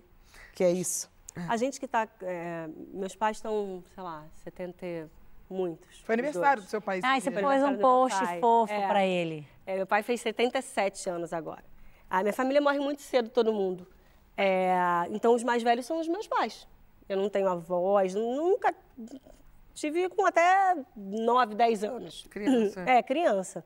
[0.53, 1.09] que é isso.
[1.47, 2.07] A gente que tá.
[2.21, 5.05] é, meus pais estão, sei lá, 70 e
[5.49, 5.99] muitos.
[6.01, 6.67] Foi aniversário dois.
[6.67, 6.99] do seu pai.
[7.01, 8.39] Ai, esse você pôs um post pai.
[8.39, 8.87] fofo É.
[8.87, 9.47] pra ele.
[9.65, 11.63] É, meu pai fez 77 anos agora.
[12.09, 13.87] A minha família morre muito cedo, todo mundo.
[14.35, 14.73] É,
[15.11, 16.67] então, os mais velhos são os meus pais.
[17.07, 18.73] Eu não tenho avós, nunca
[19.79, 22.27] tive com até 9, 10 anos.
[22.29, 22.81] Criança.
[22.81, 23.63] É, criança.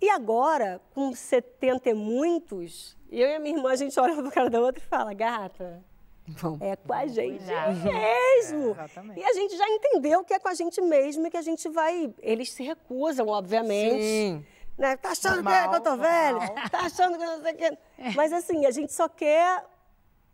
[0.00, 4.30] E agora, com 70 e muitos, eu e a minha irmã, a gente olha pro
[4.30, 5.84] cara da outra e fala, gata,
[6.26, 6.60] Vamos.
[6.62, 7.76] é com a gente Cuidado.
[7.84, 8.70] mesmo.
[8.70, 9.20] exatamente.
[9.20, 11.68] e a gente já entendeu que é com a gente mesmo e que a gente
[11.68, 12.14] vai.
[12.20, 14.02] Eles se recusam, obviamente.
[14.02, 14.46] Sim.
[14.78, 14.96] Né?
[14.96, 16.38] Tá achando Normal, que eu tô velho?
[16.70, 17.78] Tá achando que eu não sei o quê?
[18.16, 19.62] Mas assim, a gente só quer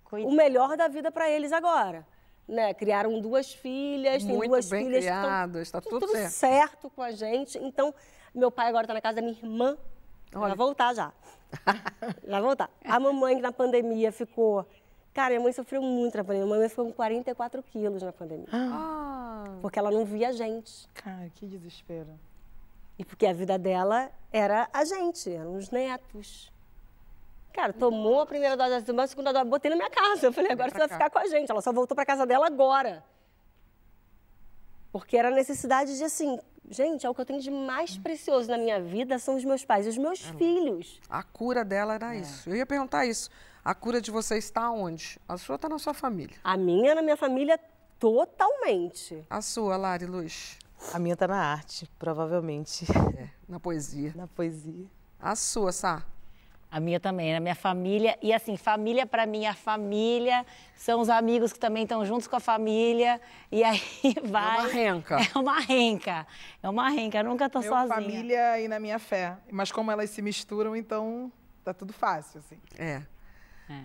[0.04, 2.06] Cuida- o melhor da vida para eles agora.
[2.48, 2.72] Né?
[2.74, 6.30] Criaram duas filhas, tem Muito duas bem filhas que tão- criadas, tá tudo certo.
[6.30, 7.58] certo com a gente.
[7.58, 7.92] Então,
[8.34, 9.76] meu pai agora está na casa da minha irmã.
[10.34, 10.48] Olha.
[10.48, 11.12] Vai voltar já.
[11.64, 11.72] já
[12.30, 12.70] vai voltar.
[12.84, 14.64] A mamãe que na pandemia ficou...
[15.12, 16.46] Cara, minha mãe sofreu muito na pandemia.
[16.46, 18.46] Minha mãe ficou com 44 quilos na pandemia.
[18.52, 20.86] Ah, Porque ela não via a gente.
[20.94, 22.08] Cara, que desespero.
[22.98, 26.52] E porque a vida dela era a gente, eram os netos.
[27.56, 30.26] Cara, tomou a primeira dose da vacina, a segunda dose, botei na minha casa.
[30.26, 31.50] Eu falei, agora você vai ficar com a gente.
[31.50, 33.02] Ela só voltou para casa dela agora.
[34.92, 36.38] Porque era a necessidade de, assim,
[36.68, 39.64] gente, é o que eu tenho de mais precioso na minha vida são os meus
[39.64, 41.00] pais, os meus filhos.
[41.08, 42.20] a cura dela era É.
[42.20, 42.48] isso.
[42.50, 43.30] Eu ia perguntar isso.
[43.64, 45.18] A cura de você está onde?
[45.26, 46.36] A sua está na sua família.
[46.44, 47.58] A minha, na minha família,
[47.98, 49.24] totalmente.
[49.30, 50.58] A sua, Lari Luz,
[50.92, 52.84] A minha tá na arte, provavelmente,
[53.18, 54.12] é, na poesia.
[54.14, 54.86] na poesia.
[55.18, 56.04] A sua, Sá.
[56.70, 58.18] A minha também, na minha família.
[58.20, 62.36] E assim, família pra mim, a família são os amigos que também estão juntos com
[62.36, 63.20] a família.
[63.50, 63.80] E aí
[64.24, 64.58] vai.
[64.60, 65.16] uma renca.
[65.34, 66.26] É uma renca.
[66.62, 67.18] É uma renca.
[67.18, 67.94] Eu nunca tô Meu sozinha.
[67.94, 69.36] família e na minha fé.
[69.50, 71.30] Mas como elas se misturam, então
[71.64, 72.58] tá tudo fácil, assim.
[72.78, 73.02] É.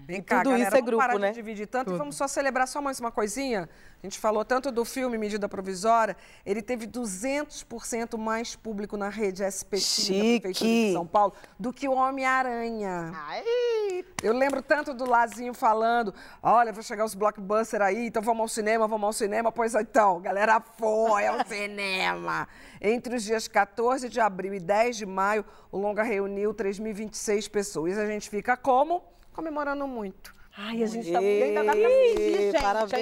[0.05, 1.29] Vem E cá, tudo galera, isso é vamos grupo, parar né?
[1.29, 3.67] de dividir tanto e vamos só celebrar só mais uma coisinha.
[4.01, 6.15] A gente falou tanto do filme Medida Provisória,
[6.45, 10.39] ele teve 200% mais público na rede SPT da.
[10.41, 13.11] Prefeitura de São Paulo do que o Homem-Aranha.
[13.13, 14.05] Ai!
[14.21, 16.13] Eu lembro tanto do Lazinho falando,
[16.43, 19.51] olha, vai chegar os blockbusters aí, então vamos ao cinema, vamos ao cinema.
[19.51, 22.47] Pois então, galera, foi ao cinema.
[22.79, 27.97] Entre os dias 14 de abril e 10 de maio, o longa reuniu 3.026 pessoas.
[27.97, 29.10] E a gente fica como?
[29.33, 30.33] Comemorando muito.
[30.57, 31.21] Ai, a gente tá...
[31.21, 32.61] E ainda dá pra assistir, gente.
[32.61, 32.93] parabéns.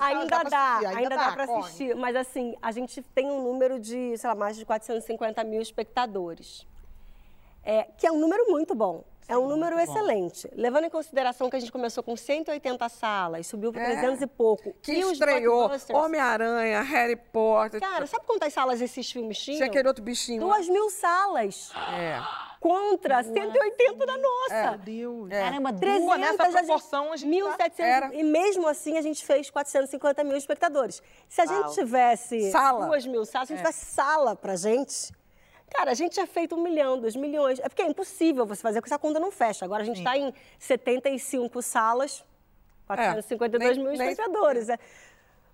[0.00, 1.60] Ainda dá, assistir, ainda, dá, pra corre.
[1.60, 1.96] assistir.
[1.96, 6.66] Mas assim, a gente tem um número de, sei lá, mais de 450 mil espectadores.
[7.64, 9.04] É, que é um número muito bom.
[9.26, 10.48] É um número excelente.
[10.54, 13.86] Levando em consideração que a gente começou com 180 salas, subiu para É.
[13.98, 14.74] 300 e pouco.
[14.82, 15.70] Que e estreou?
[15.92, 17.80] Homem-Aranha, Harry Potter.
[17.80, 19.56] Cara, sabe quantas salas esses filmes tinham?
[19.58, 20.40] Tinha aquele outro bichinho.
[20.40, 21.72] Duas mil salas.
[21.98, 22.20] É.
[22.60, 24.70] Contra 180 da nossa.
[24.70, 25.28] Meu Deus.
[25.30, 27.80] Caramba, Duas, 300, nessa a gente- proporção, a gente tá- 1.700.
[27.86, 28.14] Era.
[28.14, 31.02] E mesmo assim, a gente fez 450 mil espectadores.
[31.28, 32.86] Se a gente tivesse Sala.
[32.86, 35.12] duas mil salas, se a gente tivesse sala pra gente,
[35.74, 37.58] cara, a gente tinha feito um milhão, dois milhões.
[37.60, 39.64] É porque é impossível você fazer, porque essa conta não fecha.
[39.64, 42.24] Agora a gente está em 75 salas,
[42.86, 44.68] 452 É, mil nem- nem- espectadores.
[44.68, 44.78] É.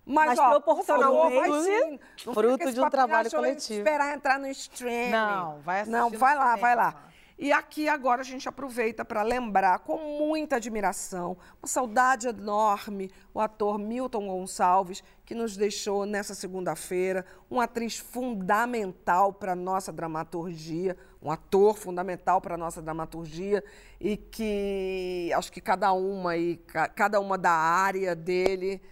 [0.06, 2.00] Mas, Mas ó, por proporcionalmente, favor, vai sim.
[2.32, 5.10] Fruto de um trabalho "Ah, eu coletivo." esperar entrar no streaming.
[5.10, 7.04] Não, vai assistir Não, vai lá, vai lá.
[7.42, 13.40] E aqui agora a gente aproveita para lembrar com muita admiração, uma saudade enorme, o
[13.40, 20.94] ator Milton Gonçalves, que nos deixou nessa segunda-feira, uma atriz fundamental para a nossa dramaturgia,
[21.22, 23.64] um ator fundamental para a nossa dramaturgia
[23.98, 28.82] e que acho que cada uma e ca- cada uma da área dele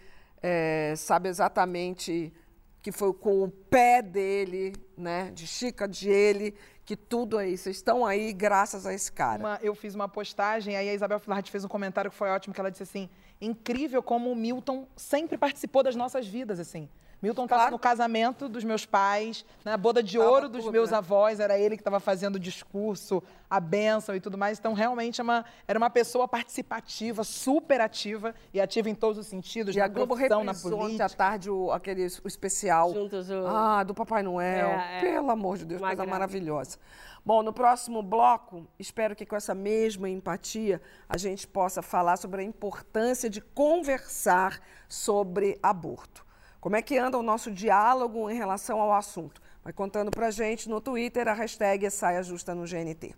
[0.43, 2.33] eh, sabe exatamente
[2.81, 6.55] que foi com o pé dele, né, de Chica de ele,
[6.89, 9.41] que tudo aí, vocês estão aí graças a esse cara.
[9.43, 12.55] Uma- eu fiz uma postagem, aí a Isabel Filard fez um comentário que foi ótimo,
[12.55, 16.89] que ela disse assim, incrível como o Milton sempre participou das nossas vidas, assim.
[17.21, 17.73] Milton estava Claro.
[17.73, 20.99] no casamento dos meus pais, na boda de Tava ouro dos tudo, meus né?
[20.99, 24.59] avós, era ele que estava fazendo o discurso, a bênção e tudo mais.
[24.59, 29.27] Então, realmente, é uma- era uma pessoa participativa, super ativa e ativa em todos os
[29.27, 31.07] sentidos, E na a Globo profissão, na política.
[31.07, 32.93] à tarde o, aquele, o especial.
[32.95, 34.69] Juntos o- Ah, do Papai Noel.
[34.69, 35.01] É, é.
[35.01, 36.11] Pelo amor de Deus, Uma coisa graça.
[36.19, 36.79] maravilhosa.
[37.27, 42.41] Bom, no próximo bloco, espero que com essa mesma empatia a gente possa falar sobre
[42.43, 46.25] a importância de conversar sobre aborto.
[46.69, 49.41] Como é que anda o nosso diálogo em relação ao assunto?
[49.65, 53.15] Vai contando pra gente no Twitter a hashtag Saia Justa no GNT.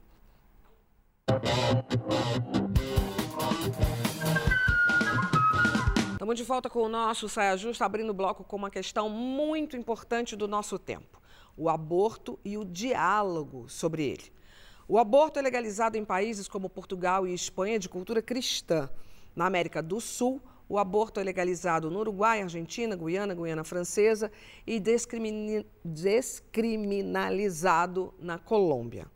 [6.13, 9.77] Estamos de volta com o nosso Saia Justa, abrindo o bloco com uma questão muito
[9.77, 11.21] importante do nosso tempo:
[11.57, 14.33] o aborto e o diálogo sobre ele.
[14.87, 18.89] O aborto é legalizado em países como Portugal e Espanha de cultura cristã.
[19.35, 24.31] Na América do Sul, o aborto é legalizado no Uruguai, Argentina, Guiana, Guiana Francesa
[24.65, 24.81] e
[25.85, 29.09] descriminalizado na Colômbia.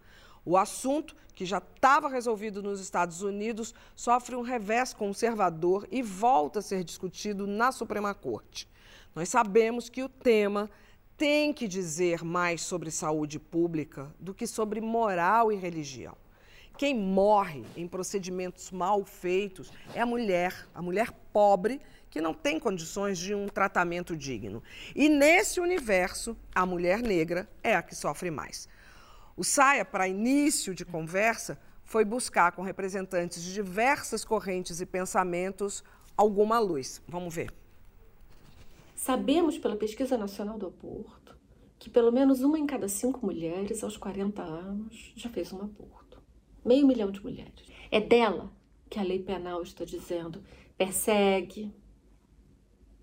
[0.44, 6.58] O assunto, que já estava resolvido nos Estados Unidos, sofre um revés conservador e volta
[6.58, 8.68] a ser discutido na Suprema Corte.
[9.14, 10.68] Nós sabemos que o tema
[11.16, 16.16] tem que dizer mais sobre saúde pública do que sobre moral e religião.
[16.76, 22.58] Quem morre em procedimentos mal feitos é a mulher, a mulher pobre que não tem
[22.58, 24.62] condições de um tratamento digno.
[24.94, 28.68] E nesse universo, a mulher negra é a que sofre mais.
[29.36, 35.84] O Saia, para início de conversa, foi buscar com representantes de diversas correntes e pensamentos
[36.16, 37.00] alguma luz.
[37.06, 37.52] Vamos ver.
[38.96, 41.24] Sabemos pela Pesquisa Nacional do Aborto
[41.84, 46.03] que pelo menos uma em cada cinco mulheres aos 40 anos já fez um aborto.
[46.64, 47.66] Meio milhão de mulheres.
[47.90, 48.50] É dela
[48.88, 50.42] que a lei penal está dizendo
[50.76, 51.72] persegue,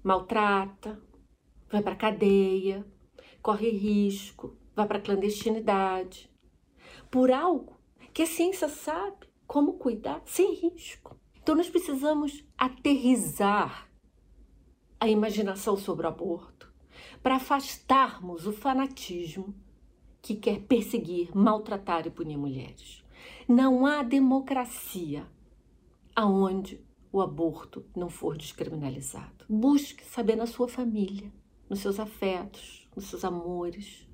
[0.03, 1.01] maltrata,
[1.69, 2.85] vai para cadeia,
[3.41, 6.29] corre risco, vai para clandestinidade.
[7.09, 7.79] Por algo
[8.13, 11.19] que a ciência sabe como cuidar sem risco.
[11.41, 13.89] Então nós precisamos aterrizar
[14.99, 16.71] a imaginação sobre o aborto,
[17.23, 19.55] para afastarmos o fanatismo
[20.21, 23.03] que quer perseguir, maltratar e punir mulheres.
[23.47, 25.27] Não há democracia
[26.15, 29.45] aonde o aborto não for descriminalizado.
[29.49, 31.31] Busque saber na sua família,
[31.69, 34.07] nos seus afetos, nos seus amores,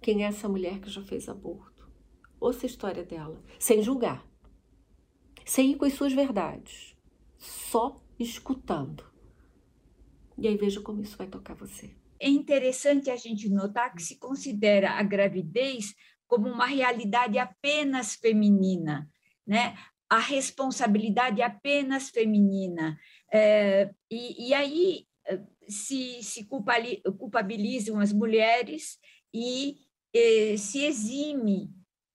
[0.00, 1.88] quem é essa mulher que já fez aborto.
[2.40, 4.26] Ouça a história dela, sem julgar,
[5.44, 6.96] sem ir com as suas verdades,
[7.38, 9.04] só escutando.
[10.36, 11.94] E aí veja como isso vai tocar você.
[12.18, 15.94] É interessante a gente notar que se considera a gravidez
[16.32, 19.06] como uma realidade apenas feminina,
[19.46, 19.76] né?
[20.08, 22.98] A responsabilidade apenas feminina.
[23.30, 25.06] É, e, e aí
[25.68, 28.98] se, se culpali- culpabilizam as mulheres
[29.34, 29.76] e
[30.14, 31.70] eh, se exime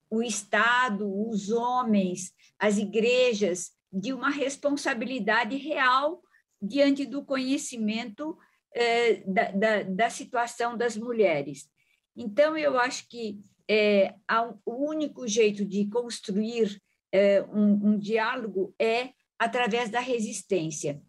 [0.09, 6.23] o Estado, os homens, as igrejas de uma responsabilidade real
[6.59, 8.35] diante do conhecimento
[8.73, 11.69] eh, da, da, da situação das mulheres.
[12.15, 19.09] Então, eu acho que um- o único jeito de construir eh, um, um diálogo é
[19.39, 21.01] através da resistência.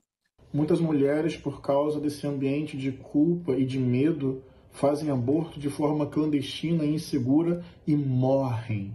[0.52, 6.06] Muitas mulheres, por causa desse ambiente de culpa e de medo, fazem aborto de forma
[6.06, 8.94] clandestina e insegura e morrem.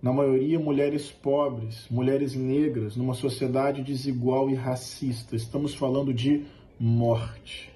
[0.00, 5.36] Na maioria, mulheres pobres, mulheres negras, numa sociedade desigual e racista.
[5.36, 6.44] Estamos falando de
[6.78, 7.70] morte.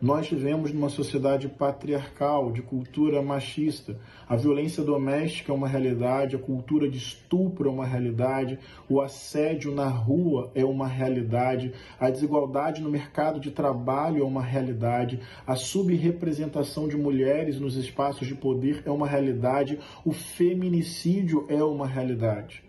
[0.00, 3.98] Nós vivemos numa sociedade patriarcal, de cultura machista.
[4.28, 9.74] A violência doméstica é uma realidade, a cultura de estupro é uma realidade, o assédio
[9.74, 15.56] na rua é uma realidade, a desigualdade no mercado de trabalho é uma realidade, a
[15.56, 22.62] subrepresentação de mulheres nos espaços de poder é uma realidade, o feminicídio é uma realidade.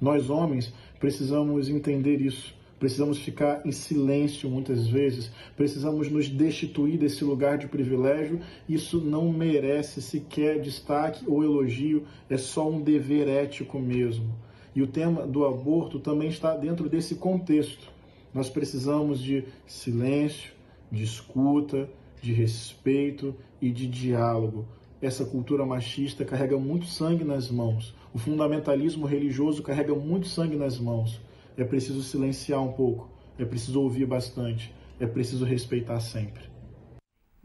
[0.00, 2.55] Nós, homens, precisamos entender isso.
[2.78, 8.40] Precisamos ficar em silêncio muitas vezes, precisamos nos destituir desse lugar de privilégio.
[8.68, 14.34] Isso não merece sequer destaque ou elogio, é só um dever ético mesmo.
[14.74, 17.90] E o tema do aborto também está dentro desse contexto.
[18.34, 20.52] Nós precisamos de silêncio,
[20.92, 21.88] de escuta,
[22.20, 24.66] de respeito e de diálogo.
[25.00, 27.94] Essa cultura machista carrega muito sangue nas mãos.
[28.12, 31.20] O fundamentalismo religioso carrega muito sangue nas mãos.
[31.56, 36.56] É preciso silenciar um pouco, é preciso ouvir bastante, é preciso respeitar sempre.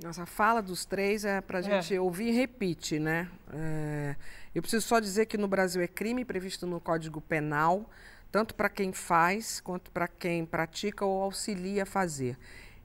[0.04, 3.30] Nossa, a fala dos três é para a gente ouvir e repite, né?
[3.54, 4.15] É,
[4.54, 7.88] eu preciso só dizer que no Brasil é crime previsto no Código Penal,
[8.32, 12.38] tanto para quem faz quanto para quem pratica ou auxilia a fazer.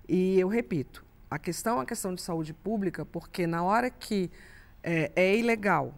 [0.07, 4.31] E eu repito, a questão é a questão de saúde pública, porque na hora que
[4.83, 5.95] é, é ilegal,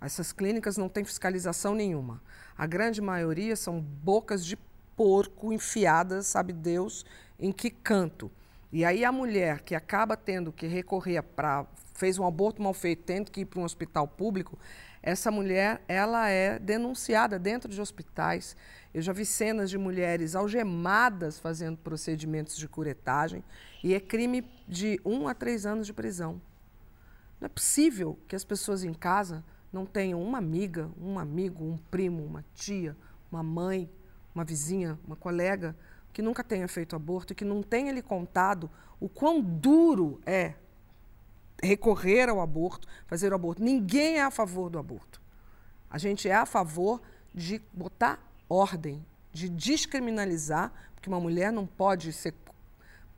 [0.00, 2.22] essas clínicas não têm fiscalização nenhuma.
[2.60, 4.54] A grande maioria são bocas de
[4.94, 7.06] porco enfiadas, sabe Deus,
[7.38, 8.30] em que canto.
[8.70, 13.02] E aí a mulher que acaba tendo que recorrer para fez um aborto mal feito,
[13.04, 14.58] tendo que ir para um hospital público,
[15.02, 18.54] essa mulher ela é denunciada dentro de hospitais.
[18.92, 23.42] Eu já vi cenas de mulheres algemadas fazendo procedimentos de curetagem
[23.82, 26.38] e é crime de um a três anos de prisão.
[27.40, 31.76] Não é possível que as pessoas em casa não tenham uma amiga, um amigo, um
[31.76, 32.96] primo, uma tia,
[33.30, 33.90] uma mãe,
[34.34, 35.76] uma vizinha, uma colega
[36.12, 40.54] que nunca tenha feito aborto e que não tenha lhe contado o quão duro é
[41.62, 43.62] recorrer ao aborto, fazer o aborto.
[43.62, 45.20] Ninguém é a favor do aborto.
[45.88, 47.00] A gente é a favor
[47.34, 52.34] de botar ordem, de descriminalizar, porque uma mulher não pode ser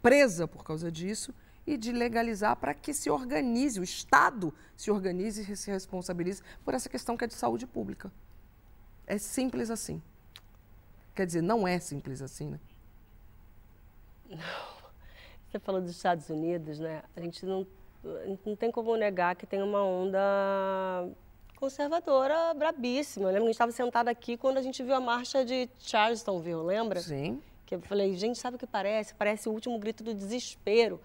[0.03, 1.35] presa por causa disso,
[1.67, 6.75] e de legalizar para que se organize, o Estado se organize e se responsabilize por
[6.75, 8.13] essa questão que é de saúde pública.
[9.07, 10.03] É simples assim.
[11.15, 12.61] Quer dizer, não é simples assim, né?
[14.29, 14.73] Não.
[15.49, 17.03] Você falou dos Estados Unidos, né?
[17.15, 17.67] A gente não,
[18.23, 20.19] a gente não tem como negar que tem uma onda
[21.57, 23.29] conservadora brabíssima.
[23.29, 25.69] Eu lembro que a gente estava sentado aqui quando a gente viu a marcha de
[25.79, 27.01] Charlestonville, lembra?
[27.01, 27.41] Sim.
[27.67, 29.15] Que eu falei, gente, sabe o que parece?
[29.15, 30.99] Parece o último grito do desespero.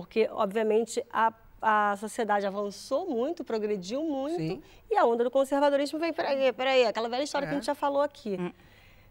[0.00, 4.62] Porque, obviamente, a, a sociedade avançou muito, progrediu muito, Sim.
[4.90, 7.58] e a onda do conservadorismo vem, peraí, peraí, aquela velha história que a É.
[7.58, 8.36] gente já falou aqui.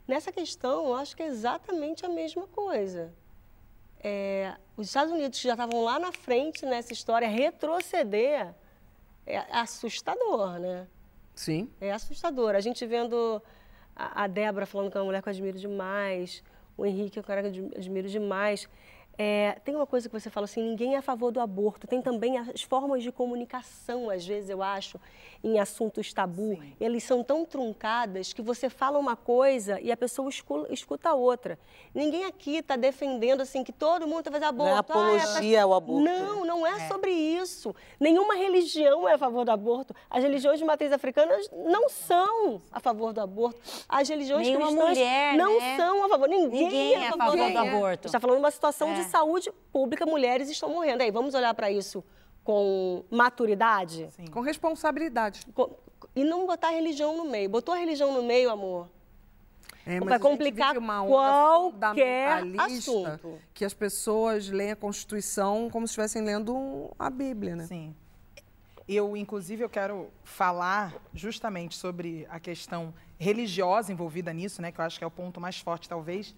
[0.08, 3.14] Nessa questão, eu acho que é exatamente a mesma coisa.
[4.04, 8.54] É, os Estados Unidos que já estavam lá na frente nessa história, retroceder
[9.28, 10.88] é assustador, né?
[11.36, 11.70] Sim.
[11.80, 12.56] É assustador.
[12.56, 13.42] A gente vendo
[13.96, 16.44] a, a Débora falando que é uma mulher que eu admiro demais,
[16.76, 18.68] o Henrique é um cara que eu admi- admiro demais.
[19.22, 21.86] É, tem uma coisa que você fala assim, ninguém é a favor do aborto.
[21.86, 24.98] Tem também as formas de comunicação, às vezes, eu acho,
[25.44, 26.60] em assuntos tabu.
[26.80, 31.58] Eles são tão truncadas que você fala uma coisa e a pessoa escu- escuta outra.
[31.94, 34.92] Ninguém aqui está defendendo assim que todo mundo está fazendo Não é aborto.
[34.94, 36.04] Ah, apologia ao aborto.
[36.04, 37.74] Não, não é, sobre isso.
[38.00, 39.94] Nenhuma religião é a favor do aborto.
[40.10, 41.34] As religiões de matriz africana
[41.66, 43.60] não são a favor do aborto.
[43.88, 45.78] As religiões Nenhuma cristãs mulher, não né?
[45.78, 46.28] são a favor.
[46.28, 47.56] Ninguém, Ninguém é a favor do é.
[47.56, 47.86] aborto.
[47.86, 48.94] A gente está falando de uma situação É.
[48.96, 51.02] de saúde pública, mulheres estão morrendo.
[51.02, 52.04] Aí, vamos olhar para isso
[52.44, 54.10] com maturidade?
[54.32, 55.46] Com responsabilidade.
[55.54, 55.76] Com-
[56.16, 57.50] E não botar a religião no meio.
[57.50, 58.90] Botou a religião no meio, amor.
[59.86, 63.40] É, mas Vai complicar uma qualquer assunto.
[63.54, 67.66] Que as pessoas leem a Constituição como se estivessem lendo a Bíblia, né?
[67.66, 67.96] Sim.
[68.88, 74.72] Eu, inclusive, eu quero falar justamente sobre a questão religiosa envolvida nisso, né?
[74.72, 76.34] Que eu acho que é o ponto mais forte, talvez.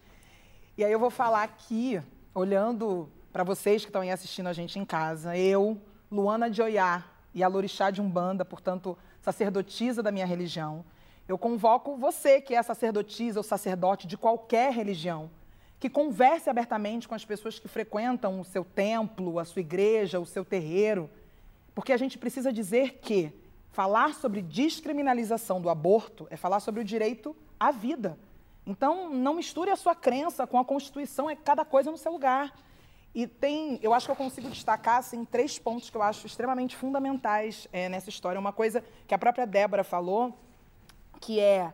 [0.77, 2.01] E aí eu vou falar aqui,
[2.35, 5.77] olhando para vocês que estão aí assistindo a gente em casa, eu,
[6.11, 10.83] Luana de Oiá e a Lorixá de Umbanda, portanto, sacerdotisa da minha religião,
[11.27, 15.29] eu convoco você, que é sacerdotisa ou sacerdote de qualquer religião,
[15.79, 20.25] que converse abertamente com as pessoas que frequentam o seu templo, a sua igreja, o
[20.25, 21.09] seu terreiro,
[21.73, 23.31] porque a gente precisa dizer que
[23.71, 28.17] falar sobre descriminalização do aborto é falar sobre o direito à vida.
[28.67, 32.53] Então, não misture a sua crença com a Constituição, é cada coisa no seu lugar.
[33.13, 36.75] E tem, eu acho que eu consigo destacar assim, três pontos que eu acho extremamente
[36.77, 38.39] fundamentais eh, nessa história.
[38.39, 40.37] Uma coisa que a própria Débora falou,
[41.19, 41.73] que é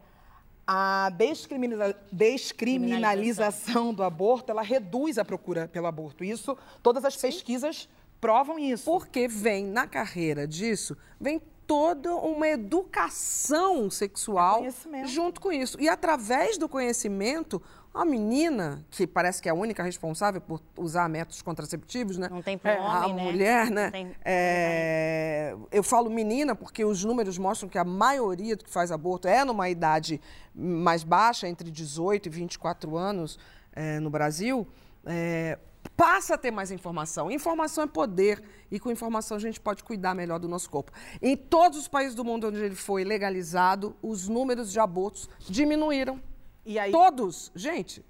[0.66, 6.24] a descriminaliza- descriminalização do aborto, ela reduz a procura pelo aborto.
[6.24, 7.88] Isso, todas as pesquisas
[8.20, 8.84] provam isso.
[8.86, 14.64] Porque vem na carreira disso, vem toda uma educação sexual
[15.06, 15.80] junto com isso.
[15.80, 17.62] E através do conhecimento,
[17.94, 22.30] a menina, que parece que é a única responsável por usar métodos contraceptivos, né?
[22.32, 23.24] Não tem pro É, homem, a né?
[23.24, 23.92] mulher, né?
[23.92, 28.92] tem- É, eu falo menina porque os números mostram que a maioria do que faz
[28.92, 30.22] aborto é numa idade
[30.56, 33.38] mais baixa, entre 18 e 24 anos
[33.74, 34.68] é, no Brasil.
[35.06, 35.58] É,
[35.96, 37.32] passa a ter mais informação.
[37.32, 40.92] Informação é poder e com informação a gente pode cuidar melhor do nosso corpo.
[41.22, 46.22] Em todos os países do mundo onde ele foi legalizado, os números de abortos diminuíram.
[46.66, 48.04] E aí, Todos, gente,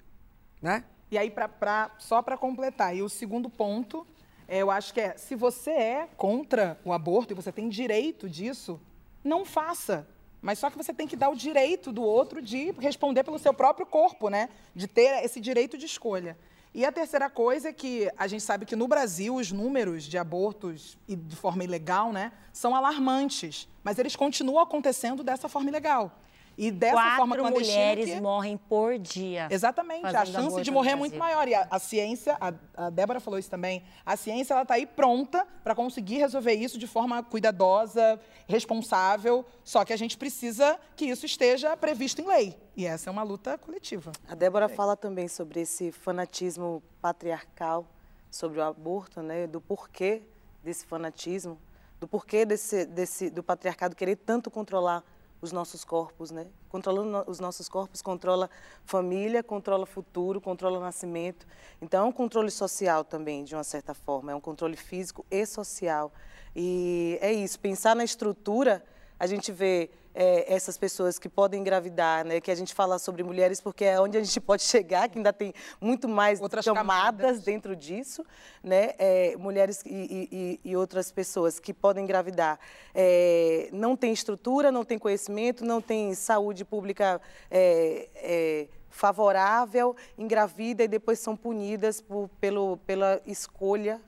[0.61, 0.83] né?
[1.11, 4.05] E aí, pra, pra- só para completar, e o segundo ponto,
[4.47, 8.27] é, eu acho que é, se você é contra o aborto e você tem direito
[8.29, 8.79] disso,
[9.23, 10.07] não faça.
[10.41, 13.53] Mas só que você tem que dar o direito do outro de responder pelo seu
[13.53, 14.49] próprio corpo, né?
[14.75, 16.37] De ter esse direito de escolha.
[16.73, 20.17] E a terceira coisa é que a gente sabe que no Brasil os números de
[20.17, 26.11] abortos e de forma ilegal, né, são alarmantes, mas eles continuam acontecendo dessa forma ilegal.
[26.57, 29.47] E dessa Quatro forma clandestina mulheres que- morrem por dia.
[29.51, 31.47] Exatamente, a chance de morrer é muito maior.
[31.47, 34.87] E a, a ciência, a, a Débora falou isso também, a ciência ela está aí
[34.87, 41.05] pronta para conseguir resolver isso de forma cuidadosa, responsável, só que a gente precisa que
[41.05, 42.57] isso esteja previsto em lei.
[42.75, 44.11] E essa é uma luta coletiva.
[44.27, 47.85] A Débora fala também sobre esse fanatismo patriarcal,
[48.31, 49.45] sobre o aborto, né?
[49.47, 50.23] Do porquê
[50.63, 51.59] desse fanatismo,
[51.99, 55.03] do porquê desse, desse, do patriarcado querer tanto controlar
[55.41, 56.47] os nossos corpos, né?
[56.69, 58.49] Controlando os nossos corpos, controla
[58.83, 61.45] família, controla futuro, controla nascimento.
[61.81, 64.31] Então, é um controle social também, de uma certa forma.
[64.31, 66.11] É um controle físico e social.
[66.55, 68.83] E é isso, pensar na estrutura,
[69.19, 72.41] a gente vê é, essas pessoas que podem engravidar, né?
[72.41, 75.31] Que a gente fala sobre mulheres porque é onde a gente pode chegar, que ainda
[75.31, 77.43] tem muito mais Outras camadas, camadas.
[77.43, 78.25] dentro disso,
[78.63, 78.93] né?
[78.97, 82.59] É, mulheres e, e- e- outras pessoas que podem engravidar
[82.95, 90.83] é, não tem estrutura, não tem conhecimento, não tem saúde pública é, é, favorável, engravida
[90.83, 94.01] e depois são punidas por- pelo, pela escolha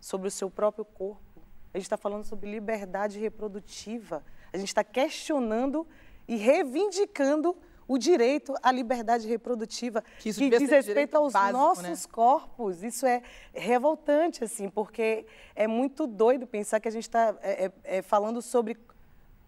[0.00, 1.22] sobre o seu próprio corpo.
[1.72, 4.22] A gente está falando sobre liberdade reprodutiva.
[4.54, 5.84] A gente está questionando
[6.28, 7.56] e reivindicando
[7.88, 12.12] o direito à liberdade reprodutiva Que que diz respeito aos básico, nossos né?
[12.12, 12.84] corpos.
[12.84, 13.20] Isso é
[13.52, 15.26] revoltante, assim, porque
[15.56, 18.78] é muito doido pensar que a gente está é, é, é, falando sobre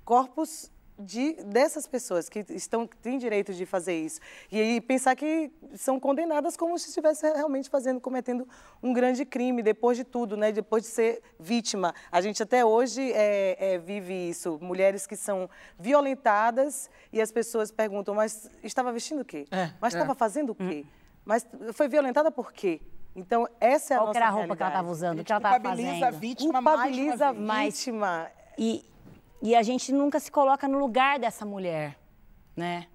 [0.05, 4.21] corpos de, dessas pessoas que estão que têm direito de fazer isso.
[4.51, 8.49] E aí pensar que são condenadas como se estivessem realmente fazendo, cometendo
[8.83, 10.53] um grande crime, depois de tudo, né?
[10.53, 11.95] depois de ser vítima.
[12.11, 14.59] A gente até hoje é, é, vive isso.
[14.61, 19.47] Mulheres que são violentadas e as pessoas perguntam, mas estava vestindo o quê?
[19.51, 19.99] É, mas é.
[19.99, 20.85] estava fazendo o quê?
[21.25, 22.81] Mas foi violentada por quê?
[23.15, 24.75] Então, essa é a Qual nossa que era a roupa que ela realidade.
[24.75, 25.21] estava usando?
[25.21, 26.21] O que ela estava culpabiliza a fazendo?
[26.21, 28.31] vítima mais Culpabiliza uma a vítima.
[28.59, 28.85] E,
[29.43, 31.99] e a gente nunca se coloca no lugar dessa mulher,
[32.57, 32.87] né?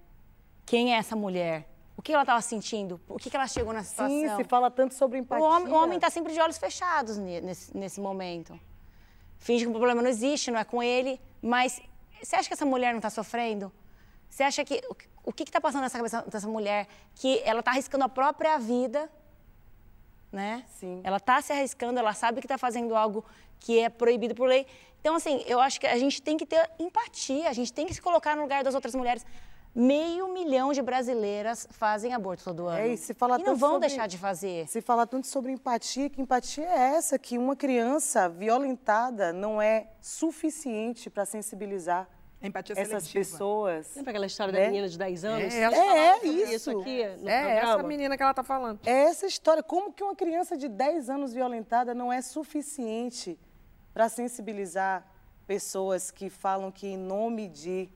[0.66, 1.68] Quem é essa mulher?
[1.96, 2.98] O que ela estava sentindo?
[3.06, 4.16] Por que, que ela chegou nessa situação?
[4.18, 5.44] Sim, se fala tanto sobre empatia.
[5.44, 8.58] o homem está sempre de olhos fechados ne- nesse, nesse momento.
[9.38, 11.20] Finge que o problema não existe, não é com ele.
[11.40, 11.80] Mas
[12.22, 13.70] você acha que essa mulher não está sofrendo?
[14.28, 14.80] Você acha que.
[14.88, 16.88] O, que- o que está passando nessa cabeça dessa mulher?
[17.14, 19.10] Que ela está arriscando a própria vida,
[20.32, 20.64] né?
[20.68, 21.00] Sim.
[21.04, 23.24] Ela está se arriscando, ela sabe que está fazendo algo
[23.62, 24.66] que é proibido por lei.
[25.00, 27.94] Então, assim, eu acho que a gente tem que ter empatia, a gente tem que
[27.94, 29.24] se colocar no lugar das outras mulheres.
[29.74, 32.78] Meio milhão de brasileiras fazem aborto todo ano.
[32.78, 34.68] É, e se fala e não vão sobre- deixar de fazer.
[34.68, 39.86] Se fala tanto sobre empatia, que empatia é essa, que uma criança violentada não é
[40.00, 42.06] suficiente para sensibilizar
[42.42, 43.18] Empatia essas seletiva.
[43.24, 43.90] pessoas.
[43.96, 44.60] Lembra aquela história Né?
[44.60, 45.54] da menina de 10 anos?
[45.54, 46.70] É, É, é Isso isso.
[46.80, 47.88] aqui no É essa programa?
[47.88, 48.78] menina que ela tá falando.
[48.84, 49.62] É essa história.
[49.62, 53.38] Como que uma criança de 10 anos violentada não é suficiente
[53.92, 55.06] para sensibilizar
[55.46, 57.88] pessoas que falam que em nome de,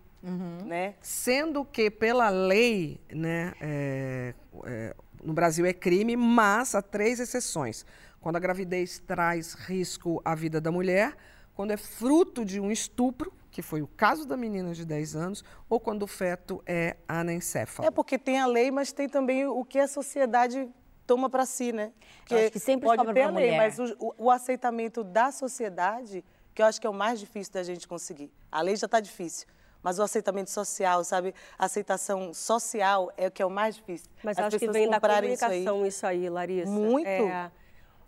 [0.65, 0.95] né?
[1.01, 4.35] Sendo que, pela lei, né, é,
[4.65, 7.87] é, no Brasil é crime, mas há três exceções.
[8.21, 11.17] Quando a gravidez traz risco à vida da mulher,
[11.55, 15.45] quando é fruto de um estupro, que foi o caso da menina de 10 anos,
[15.71, 17.89] ou quando o feto é anencéfalo.
[17.89, 20.69] É porque tem a lei, mas tem também o que a sociedade
[21.07, 21.93] toma para si, né?
[22.31, 23.57] acho que sempre pode ter a lei, mulher.
[23.57, 27.63] mas o, o- aceitamento da sociedade, que eu acho que é o mais difícil da
[27.63, 28.31] gente conseguir.
[28.51, 29.47] A lei já está difícil,
[29.83, 31.35] mas o aceitamento social, sabe?
[31.59, 34.11] A aceitação social é o que é o mais difícil.
[34.25, 35.65] Mas As acho que vem da comprarem isso aí.
[35.65, 36.71] comunicação isso aí, Larissa.
[36.73, 37.07] Muito.
[37.07, 37.51] É,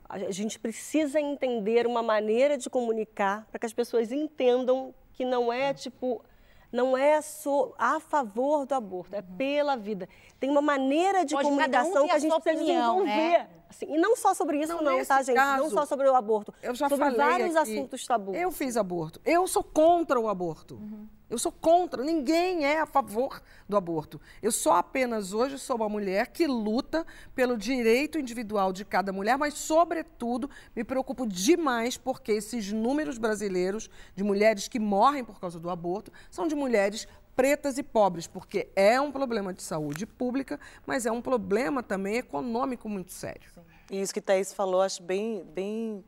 [0.09, 5.53] a gente precisa entender uma maneira de comunicar para que as pessoas entendam que não
[5.53, 6.25] é tipo,
[6.71, 10.09] não é só a favor do aborto, é pela vida.
[10.39, 13.39] Tem uma maneira de Pode um comunicação ter que a a gente precisa opinião, desenvolver.
[13.39, 13.49] né?
[13.69, 15.37] Assim, e não só sobre isso, Não, não, tá, gente?
[15.37, 16.55] não caso, só sobre o aborto.
[16.63, 18.35] Eu já sobre falei vários aqui, assuntos tabus.
[18.35, 19.21] Eu fiz aborto.
[19.25, 20.81] Eu sou contra o aborto.
[21.29, 22.03] Eu sou contra.
[22.03, 24.19] Ninguém é a favor do aborto.
[24.43, 29.37] Eu só apenas hoje sou uma mulher que luta pelo direito individual de cada mulher,
[29.37, 35.61] mas, sobretudo, me preocupo demais porque esses números brasileiros de mulheres que morrem por causa
[35.61, 37.07] do aborto são de mulheres
[37.39, 42.17] pretas e pobres, porque é um problema de saúde pública, mas é um problema também
[42.17, 43.49] econômico muito sério.
[43.89, 46.05] E isso que Thaís falou, acho bem, bem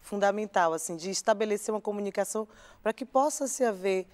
[0.00, 2.48] fundamental, assim, de estabelecer uma comunicação
[2.82, 4.06] para que possa se haver,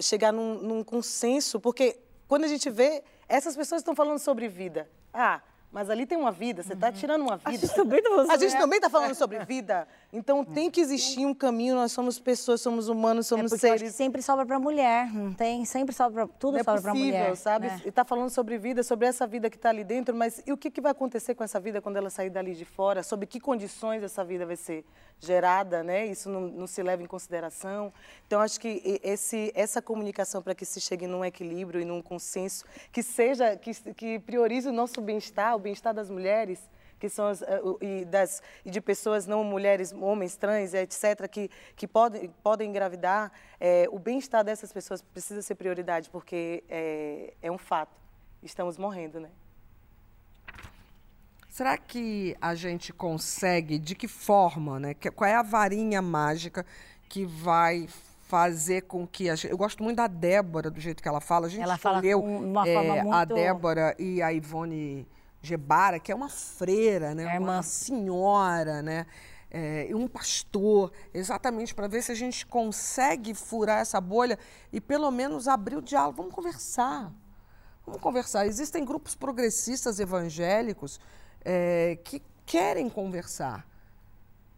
[0.00, 4.88] chegar num, num consenso, porque quando a gente vê, essas pessoas estão falando sobre vida.
[5.12, 7.50] Ah, mas ali tem uma vida, você está tirando uma vida.
[7.50, 9.86] gente também tá falando A gente sobre- também está falando sobre vida.
[10.12, 13.94] Então tem que existir um caminho, nós somos pessoas, somos humanos, É somos que seres.
[13.94, 15.64] sempre sobra para mulher, não tem?
[15.66, 17.36] Sempre sobra, tudo Não é sobra para mulher.
[17.36, 17.66] sabe?
[17.66, 17.82] né?
[17.84, 20.56] E está falando sobre vida, sobre essa vida que está ali dentro, mas e o
[20.56, 23.02] que, que vai acontecer com essa vida quando ela sair dali de fora?
[23.02, 24.84] Sobre que condições essa vida vai ser
[25.20, 26.06] gerada, né?
[26.06, 27.92] Isso não, não se leva em consideração.
[28.26, 32.64] Então, acho que esse, essa comunicação para que se chegue num equilíbrio e num consenso
[32.92, 36.60] que seja, que, que priorize o nosso bem-estar, o bem-estar das mulheres,
[36.98, 41.50] que são as, eh, e, das, e de pessoas não mulheres, homens trans, etc., que,
[41.76, 47.50] que podem, podem engravidar, eh, o bem-estar dessas pessoas precisa ser prioridade, porque é, é
[47.50, 47.96] um fato.
[48.42, 49.30] Estamos morrendo, né?
[51.58, 54.94] Será que a gente consegue, de que forma, né?
[54.94, 56.64] Qual é a varinha mágica
[57.08, 57.88] que vai
[58.28, 59.50] fazer com que a gente...
[59.50, 61.48] Eu gosto muito da Débora, do jeito que ela fala.
[61.48, 65.04] A gente Ela fala escolheu uma eh, forma a muito- Débora e a Ivone
[65.42, 67.24] Gebara, que é uma freira, né?
[67.34, 69.04] É uma senhora, né?
[69.50, 74.38] É, um pastor, exatamente para ver se a gente consegue furar essa bolha
[74.72, 76.18] e pelo menos abrir o diálogo.
[76.18, 77.12] Vamos conversar.
[77.84, 78.46] Vamos conversar.
[78.46, 81.00] Existem grupos progressistas evangélicos
[81.50, 83.66] eh, que querem conversar,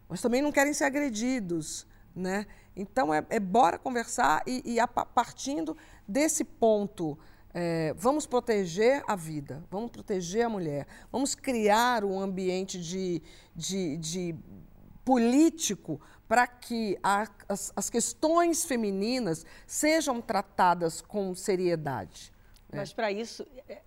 [0.09, 2.45] mas também não querem ser agredidos, né?
[2.75, 7.17] Então é, é bora conversar e, e a pa- partindo desse ponto,
[7.53, 13.21] eh, vamos proteger a vida, vamos proteger a mulher, vamos criar um ambiente de,
[13.55, 14.35] de, de
[15.05, 22.31] político para que a- as, as questões femininas sejam tratadas com seriedade.
[22.73, 23.81] Mas para isso, é,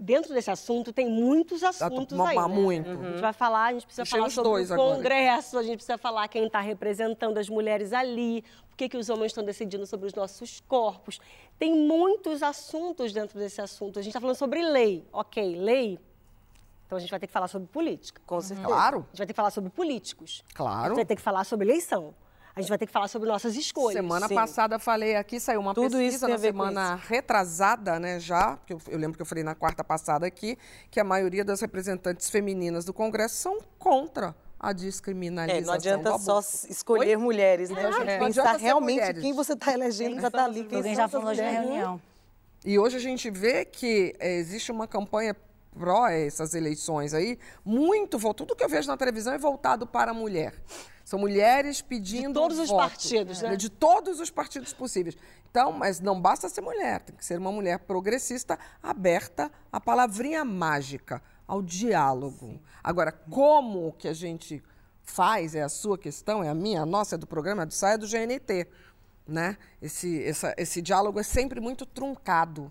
[0.00, 2.36] dentro desse assunto, tem muitos assuntos ma- aí.
[2.36, 2.46] né?
[2.46, 2.88] muito.
[2.90, 4.94] A gente vai falar, a gente precisa Deixei falar sobre dois o agora.
[4.96, 9.08] Congresso, a gente precisa falar quem está representando as mulheres ali, por que, que os
[9.10, 11.18] homens estão decidindo sobre os nossos corpos.
[11.58, 13.98] Tem muitos assuntos dentro desse assunto.
[13.98, 15.04] A gente está falando sobre lei.
[15.12, 15.98] Ok, lei.
[16.86, 18.20] Então a gente vai ter que falar sobre política.
[18.24, 18.66] Com certeza.
[18.66, 18.98] Claro.
[18.98, 20.44] A gente vai ter que falar sobre políticos.
[20.52, 20.84] A Claro.
[20.88, 22.14] gente vai ter que falar sobre eleição.
[22.58, 23.94] A gente vai ter que falar sobre nossas escolhas.
[23.94, 24.34] Semana Sim.
[24.34, 28.80] passada falei aqui, saiu uma Tudo pesquisa isso na semana retrasada, né, já, porque eu,
[28.88, 30.58] eu lembro que eu falei na quarta passada aqui,
[30.90, 36.18] que a maioria das representantes femininas do Congresso são contra a descriminalização É, não adianta
[36.18, 37.86] só escolher mulheres, né?
[37.86, 39.22] A gente É, pensar realmente mulheres.
[39.22, 40.64] quem você está elegendo para estar ali.
[40.64, 41.60] Quem Alguém já falou mulheres.
[41.60, 42.00] reunião.
[42.64, 45.32] E hoje a gente vê que eh, existe uma campanha
[45.78, 50.10] pró essas eleições aí, muito, vo- tudo que eu vejo na televisão é voltado para
[50.10, 50.54] a mulher.
[51.04, 52.80] São mulheres pedindo De todos os voto.
[52.80, 53.56] partidos, né?
[53.56, 55.16] De todos os partidos possíveis.
[55.50, 60.44] Então, mas não basta ser mulher, tem que ser uma mulher progressista, aberta à palavrinha
[60.44, 62.60] mágica, ao diálogo.
[62.84, 64.62] Agora, como que a gente
[65.02, 67.72] faz, é a sua questão, é a minha, a nossa, é do programa, é do
[67.72, 68.66] SAI, é do GNT.
[69.26, 69.56] Né?
[69.80, 72.70] Esse, essa- esse diálogo é sempre muito truncado.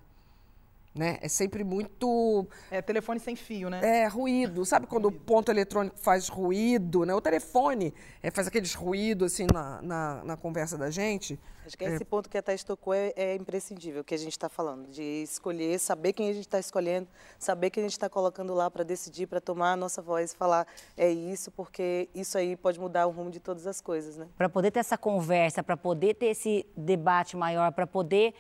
[0.98, 1.18] Né?
[1.22, 3.80] É sempre muito É telefone sem fio, né?
[3.84, 4.66] é, ruído.
[4.66, 7.14] Sabe quando o ponto eletrônico faz ruído, né?
[7.14, 11.39] O telefone é, faz aqueles ruídos assim na, na, na conversa da gente.
[11.66, 14.48] Acho que esse ponto que a Thais tocou é, é imprescindível, que a gente está
[14.48, 18.54] falando, de escolher, saber quem a gente está escolhendo, saber quem a gente está colocando
[18.54, 22.56] lá para decidir, para tomar a nossa voz e falar é isso, porque isso aí
[22.56, 24.30] pode mudar o rumo de todas as coisas, né?
[24.38, 28.34] para poder ter essa conversa, para poder ter esse debate maior, para poder.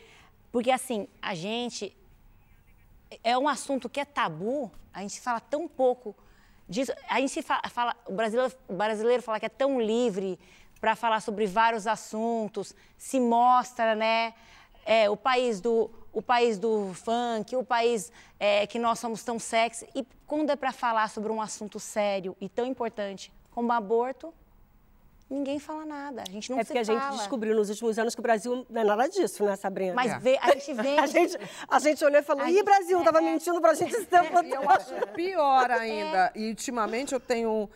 [0.51, 1.95] Porque, assim, a gente.
[3.23, 6.15] É um assunto que é tabu, a gente fala tão pouco
[6.67, 6.91] disso.
[7.09, 7.95] A gente fa- fala.
[8.05, 10.39] O brasileiro, o brasileiro fala que é tão livre
[10.79, 14.33] para falar sobre vários assuntos, se mostra, né?
[14.85, 15.89] É, o país do.
[16.13, 19.87] O país do funk, o país é, que nós somos tão sexy.
[19.93, 24.33] E quando é para falar sobre um assunto sério e tão importante como aborto,
[25.29, 27.17] Ninguém fala nada, a gente não É se porque a gente fala.
[27.17, 29.93] descobriu nos últimos anos que o Brasil não é nada disso, né, Sabrina?
[29.93, 30.19] Mas É.
[30.19, 30.97] vê, a gente vê.
[30.99, 33.93] A gente, a gente olhou e falou, A ih, gente- Brasil, tava mentindo pra gente
[33.93, 36.31] esse tempo E eu acho pior ainda.
[36.33, 37.69] E ultimamente eu tenho.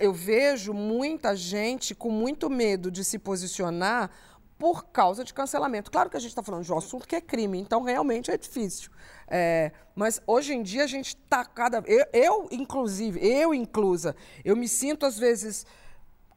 [0.00, 4.10] Eu vejo muita gente com muito medo de se posicionar
[4.58, 5.90] por causa de cancelamento.
[5.90, 8.38] Claro que a gente está falando de um assunto que é crime, então realmente é
[8.38, 8.90] difícil.
[9.28, 14.56] É, mas hoje em dia a gente está cada eu, eu, inclusive, eu inclusa, eu
[14.56, 15.66] me sinto às vezes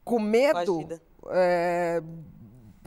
[0.08, 0.88] com medo
[1.32, 2.02] é,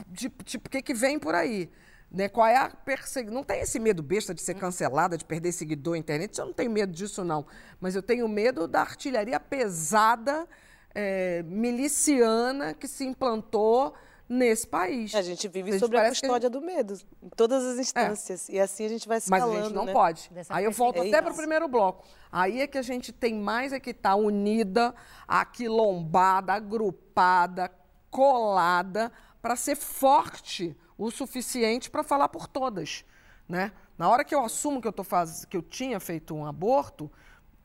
[0.07, 1.69] de tipo, o que, que vem por aí.
[2.11, 2.27] Né?
[2.27, 3.35] Qual é a perseguição?
[3.35, 6.39] Não tem esse medo besta de ser cancelada, de perder seguidor na internet.
[6.39, 7.45] Eu não tenho medo disso, não.
[7.79, 10.47] Mas eu tenho medo da artilharia pesada,
[10.95, 13.93] é, miliciana, que se implantou
[14.31, 15.13] nesse país.
[15.13, 17.77] A gente vive A gente sobre a parece que custódia do medo, em todas as
[17.77, 18.47] instâncias.
[18.47, 19.91] E assim a gente vai se Mas a calando, gente não né?
[19.91, 20.29] pode.
[20.31, 21.17] Dessa Aí eu volto perspectiva.
[21.17, 22.05] até É para o primeiro bloco.
[22.31, 24.95] Aí é que a gente tem mais é que estar unida,
[25.27, 27.69] aquilombada, agrupada,
[28.09, 29.11] colada,
[29.41, 33.03] para ser forte o suficiente para falar por todas.
[33.49, 33.73] Né?
[33.97, 35.43] Na hora que eu assumo que eu, tô faz...
[35.43, 37.11] que eu tinha feito um aborto,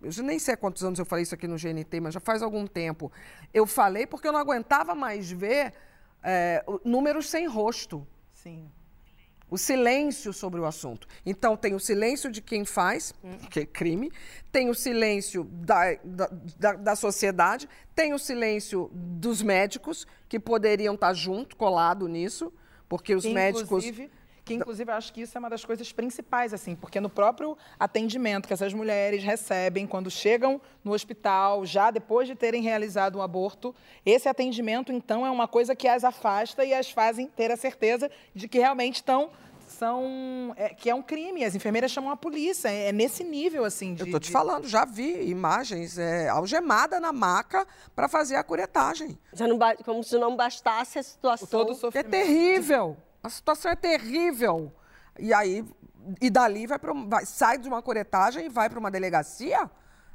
[0.03, 2.21] eu já nem sei há quantos anos eu falei isso aqui no GNT, mas já
[2.21, 3.13] faz algum tempo.
[3.55, 5.73] Eu falei porque eu não aguentava mais ver
[6.27, 8.05] é, números sem rosto.
[8.35, 8.69] Sim.
[9.49, 11.07] O silêncio sobre o assunto.
[11.25, 13.15] Então, tem o silêncio de quem faz,
[13.49, 14.11] que é crime,
[14.51, 20.97] tem o silêncio da, da, da, da sociedade, tem o silêncio dos médicos, que poderiam
[20.97, 22.53] estar junto, colado nisso,
[22.89, 23.85] porque os que, médicos.
[24.47, 27.11] Inclusive, que, inclusive, eu acho que isso é uma das coisas principais, assim, porque no
[27.11, 33.19] próprio atendimento que essas mulheres recebem quando chegam no hospital, já depois de terem realizado
[33.19, 33.75] um aborto,
[34.05, 38.11] esse atendimento, então, é uma coisa que as afasta e as fazem ter a certeza
[38.35, 39.31] de que realmente estão
[39.69, 41.45] são é, que é um crime.
[41.45, 42.69] As enfermeiras chamam a polícia.
[42.69, 43.95] É, é nesse nível assim.
[43.95, 44.31] De, Eu tô te de...
[44.31, 49.19] falando, já vi imagens é, algemada na maca para fazer a curetagem.
[49.33, 51.47] Já não, como se não bastasse a situação.
[51.47, 52.11] O todo É sofrimento.
[52.11, 52.97] terrível.
[53.27, 54.73] A situação é terrível.
[55.19, 55.65] E aí,
[56.21, 59.69] e dali vai, um- vai sai de uma curetagem e vai para uma delegacia.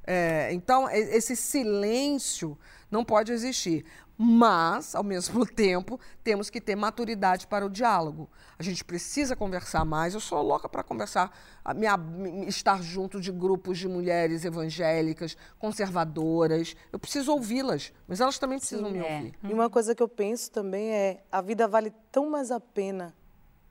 [0.07, 2.57] É, então, esse silêncio
[2.91, 3.85] não pode existir.
[4.17, 8.29] Mas, ao mesmo tempo, temos que ter maturidade para o diálogo.
[8.59, 10.13] A gente precisa conversar mais.
[10.13, 11.35] Eu sou louca para conversar,
[11.65, 16.75] a minha- me- estar junto de grupos de mulheres evangélicas, conservadoras.
[16.91, 19.15] Eu preciso ouvi-las, mas elas também precisam me é.
[19.15, 19.33] ouvir.
[19.43, 23.15] E uma coisa que eu penso também é a vida vale tão mais a pena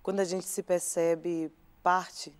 [0.02, 1.52] quando a gente se percebe
[1.82, 2.34] parte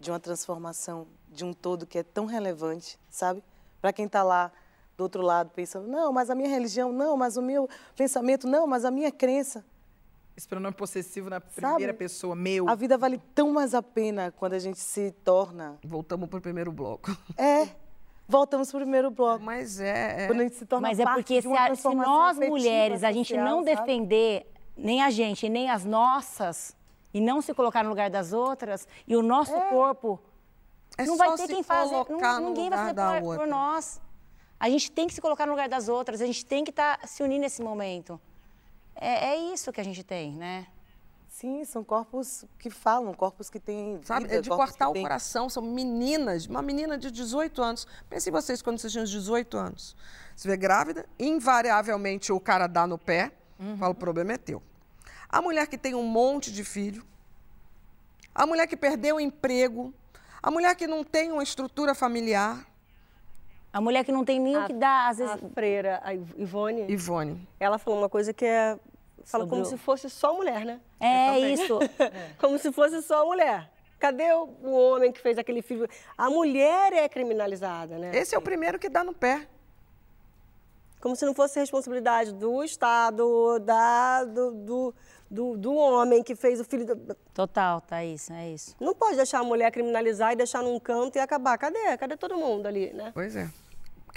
[0.00, 3.42] de uma transformação, de um todo que é tão relevante, sabe?
[3.80, 4.50] Para quem está lá
[4.96, 8.66] do outro lado pensando, não, mas a minha religião, não, mas o meu pensamento, não,
[8.66, 9.64] mas a minha crença.
[10.36, 12.68] Esse pronome possessivo na primeira pessoa, meu.
[12.68, 15.78] A vida vale tão mais a pena quando a gente se torna.
[15.84, 17.10] Voltamos para o primeiro bloco.
[17.38, 17.68] É.
[18.28, 19.42] Voltamos para o primeiro bloco.
[19.44, 20.24] Mas é.
[20.24, 23.02] é- Quando a gente se torna Mas é porque de se, a- se nós mulheres
[23.04, 23.76] a gente social, não sabe?
[23.76, 26.76] defender nem a gente, nem as nossas,
[27.14, 30.20] e não se colocar no lugar das outras, e o nosso corpo,
[30.98, 32.04] É não só vai ter se quem fazer.
[32.42, 33.46] ninguém vai lugar fazer da por, por outra.
[33.46, 34.02] nós.
[34.58, 37.06] A gente tem que se colocar no lugar das outras, a gente tem que estar
[37.06, 38.20] se unir nesse momento.
[38.94, 40.66] É, é isso que a gente tem, né?
[41.28, 45.02] Sim, são corpos que falam, corpos que têm Sabe, vida, é de cortar o têm-
[45.02, 45.50] coração.
[45.50, 47.86] São meninas, uma menina de 18 anos.
[48.08, 49.94] Pensem vocês quando vocês tinham 18 anos.
[50.34, 53.32] Você vê grávida, invariavelmente o cara dá no pé,
[53.78, 54.62] fala, o problema é teu.
[55.28, 57.04] A mulher que tem um monte de filho,
[58.34, 59.92] a mulher que perdeu o emprego,
[60.42, 62.66] a mulher que não tem uma estrutura familiar.
[63.76, 65.34] A mulher que não tem nem o que dar, às vezes.
[65.34, 67.46] A freira, a Ivone, Ivone.
[67.60, 68.78] ela falou uma coisa que é.
[69.22, 70.80] Fala Sobre como o- se fosse só mulher, né?
[70.98, 71.78] É isso.
[72.40, 73.70] Como se fosse só mulher.
[73.98, 75.86] Cadê o, o homem que fez aquele filho?
[76.16, 78.12] A mulher é criminalizada, né?
[78.16, 79.46] Esse é o primeiro que dá no pé.
[81.00, 84.94] Como se não fosse responsabilidade do Estado, da, do, do,
[85.30, 86.86] do, do homem que fez o filho.
[86.86, 88.74] do- Total, tá isso, é isso.
[88.80, 91.58] Não pode deixar a mulher criminalizar e deixar num canto e acabar.
[91.58, 91.96] Cadê?
[91.98, 93.10] Cadê todo mundo ali, né?
[93.12, 93.50] Pois é.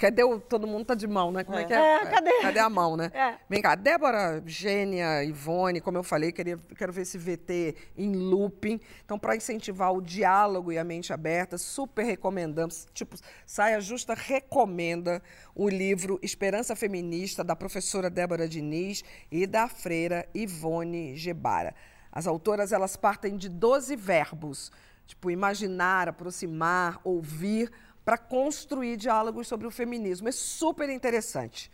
[0.00, 1.44] Cadê o todo mundo tá de mão, né?
[1.44, 1.76] Como é, que é?
[1.76, 2.40] É, cadê?
[2.40, 3.10] Cadê a mão, né?
[3.12, 3.34] É.
[3.50, 8.80] Vem cá, Débora, Gênia, Ivone, como eu falei, queria, quero ver esse VT em looping.
[9.04, 12.88] Então, para incentivar o diálogo e a mente aberta, super recomendamos.
[12.94, 15.22] Tipo, Saia Justa recomenda
[15.54, 21.74] o livro Esperança Feminista, da professora Débora Diniz e da freira Ivone Gebara.
[22.10, 24.72] As autoras, elas partem de 12 verbos,
[25.06, 27.70] tipo imaginar, aproximar, ouvir,
[28.04, 30.28] para construir diálogos sobre o feminismo.
[30.28, 31.70] É super interessante.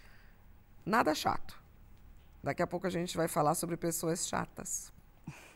[0.85, 1.61] Nada chato.
[2.43, 4.93] Daqui a pouco a gente vai falar sobre pessoas chatas.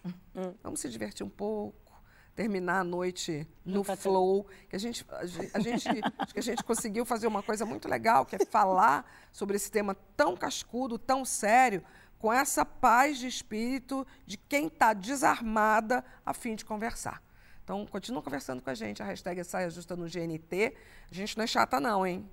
[0.62, 1.93] Vamos se divertir um pouco,
[2.35, 4.47] terminar a noite no flow.
[4.68, 7.64] Que a gente, a gente, a gente- acho que a gente conseguiu fazer uma coisa
[7.66, 11.85] muito legal, que é falar sobre esse tema tão cascudo, tão sério,
[12.18, 17.23] com essa paz de espírito de quem está desarmada a fim de conversar.
[17.71, 19.01] Então, continua conversando com a gente.
[19.01, 20.75] A hashtag é Saia Justa no GNT.
[21.09, 22.29] A gente não é chata, não, hein?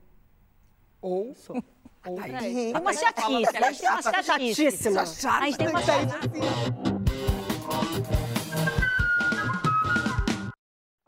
[1.00, 1.36] Ou
[2.08, 4.56] Ou Tem uma chatice, a gente tem uma chatice.
[4.56, 5.02] Chatíssima.
[5.02, 6.18] A gente tem uma chatice.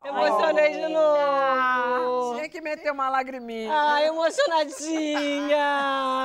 [0.09, 2.35] Emocionei de novo.
[2.35, 3.71] Tinha que meter uma lagriminha.
[3.71, 5.59] Ai, emocionadinha.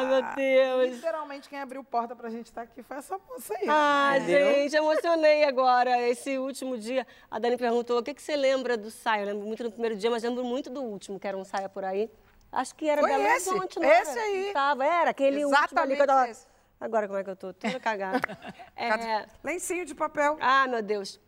[0.09, 0.95] Meu Deus.
[0.95, 3.67] literalmente quem abriu porta pra gente estar aqui foi essa moça aí.
[3.69, 4.55] Ah, entendeu?
[4.55, 6.01] gente, emocionei agora.
[6.09, 9.23] Esse último dia, a Dani perguntou o que, que você lembra do saia.
[9.23, 11.69] Eu lembro muito do primeiro dia, mas lembro muito do último, que era um saia
[11.69, 12.11] por aí.
[12.51, 14.03] Acho que era Foi Belo esse, Horizonte, não era?
[14.03, 14.53] esse aí.
[14.53, 16.29] Tava, era aquele último ali que eu Exatamente tava...
[16.29, 16.47] esse.
[16.81, 17.53] Agora como é que eu tô?
[17.53, 18.21] Toda cagada.
[18.77, 19.27] É...
[19.43, 20.37] Lencinho de papel.
[20.41, 21.21] Ah, meu Deus.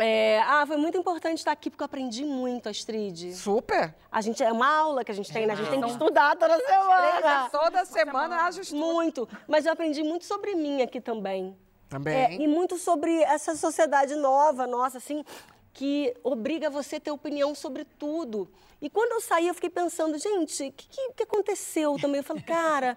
[0.00, 3.32] É, Ah, foi muito importante estar aqui, porque eu aprendi muito, Astrid.
[3.34, 3.94] Super.
[4.10, 5.52] A gente, é uma aula que a gente tem, né?
[5.52, 7.48] A gente tem que estudar toda semana.
[7.50, 8.80] Toda semana haja estudo.
[8.80, 9.28] Muito.
[9.46, 11.56] Mas eu aprendi muito sobre mim aqui também.
[11.88, 12.14] Também.
[12.14, 15.24] É, e muito sobre essa sociedade nova, nossa, assim,
[15.72, 18.48] que obriga você a ter opinião sobre tudo.
[18.80, 22.18] E quando eu saí, eu fiquei pensando, gente, o que, que, que aconteceu também?
[22.18, 22.96] Eu falei, cara,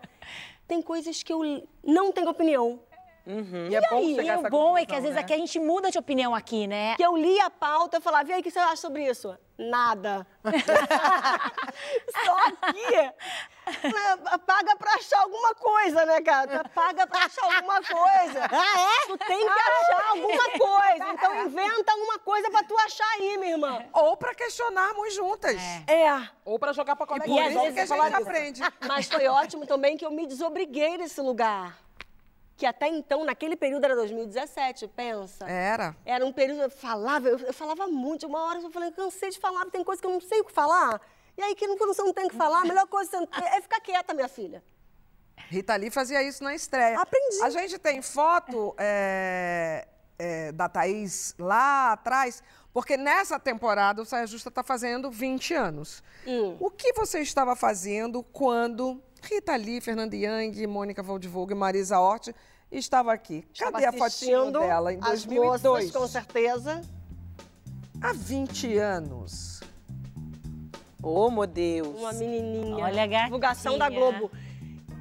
[0.67, 2.79] tem coisas que eu não tenho opinião.
[3.25, 4.17] E é bom aí?
[4.17, 5.21] E o bom é que às vezes né?
[5.21, 6.95] aqui a gente muda de opinião aqui, né?
[6.95, 9.37] Que eu li a pauta e falava, e aí, o que você acha sobre isso?
[9.57, 10.27] Nada.
[12.25, 13.13] Só que
[13.87, 16.69] né, paga pra achar alguma coisa, né, gata?
[16.69, 18.49] Paga pra achar alguma coisa.
[18.53, 19.07] Ah, é?
[19.07, 21.13] Tu tem que achar alguma coisa.
[21.13, 23.85] Então inventa alguma coisa pra tu achar aí, minha irmã.
[23.93, 25.55] Ou para questionarmos juntas.
[25.87, 26.29] É.
[26.45, 27.25] Ou pra jogar pra E colega.
[27.29, 28.61] por às isso que a gente aprende.
[28.87, 31.82] Mas foi ótimo também que eu me desobriguei desse lugar.
[32.55, 35.45] Que até então, naquele período era 2017, pensa.
[35.49, 35.95] Era.
[36.05, 38.27] Era um período, eu falava, eu, eu falava muito.
[38.27, 40.51] Uma hora eu falei, cansei de falar, tem coisa que eu não sei o que
[40.51, 41.01] falar.
[41.35, 44.13] E aí, que você não tem o que falar, a melhor coisa é ficar quieta,
[44.13, 44.63] minha filha.
[45.49, 46.99] Rita Lee fazia isso na estreia.
[46.99, 47.41] Aprendi.
[47.41, 49.87] A gente tem foto é,
[50.17, 56.03] é, da Thaís lá atrás, porque nessa temporada o Saia Justa está fazendo 20 anos.
[56.25, 56.55] Hum.
[56.59, 62.29] O que você estava fazendo quando Rita Lee, Fernanda Young, Mônica Waldvogue e Marisa Hort
[62.71, 63.45] estavam aqui?
[63.57, 65.63] Cadê a Estava fotinho assistindo dela em as 2002?
[65.63, 66.81] moças, com certeza.
[68.01, 69.61] Há 20 anos.
[71.01, 71.87] Ô, meu Deus.
[71.99, 72.83] Uma menininha.
[72.83, 73.23] Olha a gatinha.
[73.25, 74.29] Divulgação da Globo.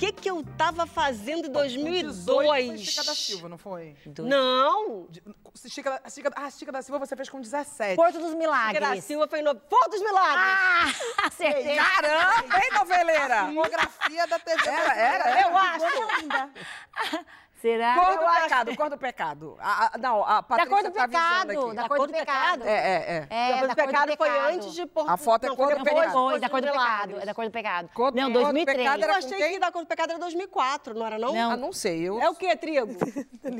[0.03, 2.80] O que, que eu tava fazendo em 2018 foi 2002?
[2.80, 3.96] Chica da Silva, não foi?
[4.18, 5.07] Não.
[5.09, 5.22] De-
[5.70, 7.94] Chica, da- Chica, ah, Chica da Silva você fez com 17.
[7.94, 8.80] Porto dos Chica Milagres.
[8.88, 10.42] da Silva foi no Porto dos Milagres.
[10.44, 10.86] Ah,
[11.28, 11.76] acertei.
[11.76, 13.46] Caramba, hein, noveleira?
[13.55, 14.68] Fotografia da TV.
[14.68, 15.84] Era, era, eu acho.
[17.62, 17.94] Será?
[17.94, 19.56] Cor do pecado, cor do pecado.
[19.60, 21.50] A- a- não, a Da Patrícia cor do tá pecado.
[21.52, 21.76] aqui.
[21.76, 22.64] Da cor do pecado.
[22.66, 23.26] É, é, é.
[23.30, 24.54] É, Depois da do cor pecado do foi pecado.
[24.54, 26.06] antes de Porto A foto é não, cor foi do pecado.
[26.06, 27.20] Depois, da cor do pecado.
[27.20, 27.88] É da cor do pecado.
[27.94, 28.78] Cor- não, cor do 2003.
[28.78, 31.32] pecado Eu achei que da cor do pecado era 2004, não era não?
[31.32, 31.50] Não.
[31.52, 32.20] Ah, não sei, eu...
[32.20, 32.92] É o quê, Trigo?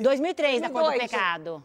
[0.03, 1.11] 2003, da cor do 2002.
[1.11, 1.65] pecado.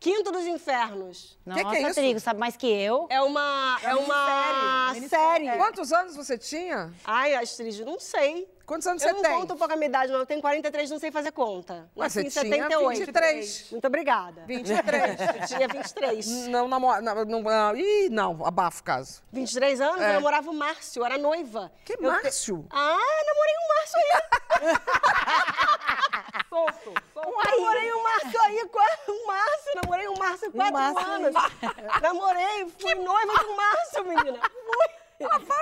[0.00, 1.38] Quinto dos Infernos.
[1.44, 1.94] Nossa, que é isso?
[1.94, 3.06] Trigo, sabe mais que eu.
[3.10, 5.44] É uma, é uma minissérie.
[5.46, 5.58] série.
[5.58, 6.90] Quantos anos você tinha?
[7.04, 8.48] Ai, Astrid, não sei.
[8.64, 9.32] Quantos anos eu você não tem?
[9.32, 10.20] conto um pouco a minha idade, não.
[10.20, 11.90] Eu tenho 43, não sei fazer conta.
[11.94, 12.98] Mas Nasci você em tinha 78.
[13.00, 13.66] 23.
[13.72, 14.44] Muito obrigada.
[14.46, 15.20] 23.
[15.20, 16.26] Eu tinha 23.
[16.48, 17.02] Não namora...
[17.02, 19.22] Não, não, não, ih, não, abafa o caso.
[19.32, 20.10] 23 anos, É.
[20.10, 21.70] eu namorava o Márcio, eu era noiva.
[21.84, 22.64] Que Eu te- Márcio?
[22.70, 22.96] Ah,
[23.26, 24.10] namorei um Márcio aí.
[26.48, 26.92] Solto.
[27.14, 27.50] solto.
[27.50, 31.34] namorei um Márcio aí, qua- um Márcio, namorei um Márcio quatro Márcio anos.
[32.02, 34.38] namorei, fui noiva de um Márcio, menina.
[34.40, 35.00] Fui.
[35.20, 35.60] Ela fala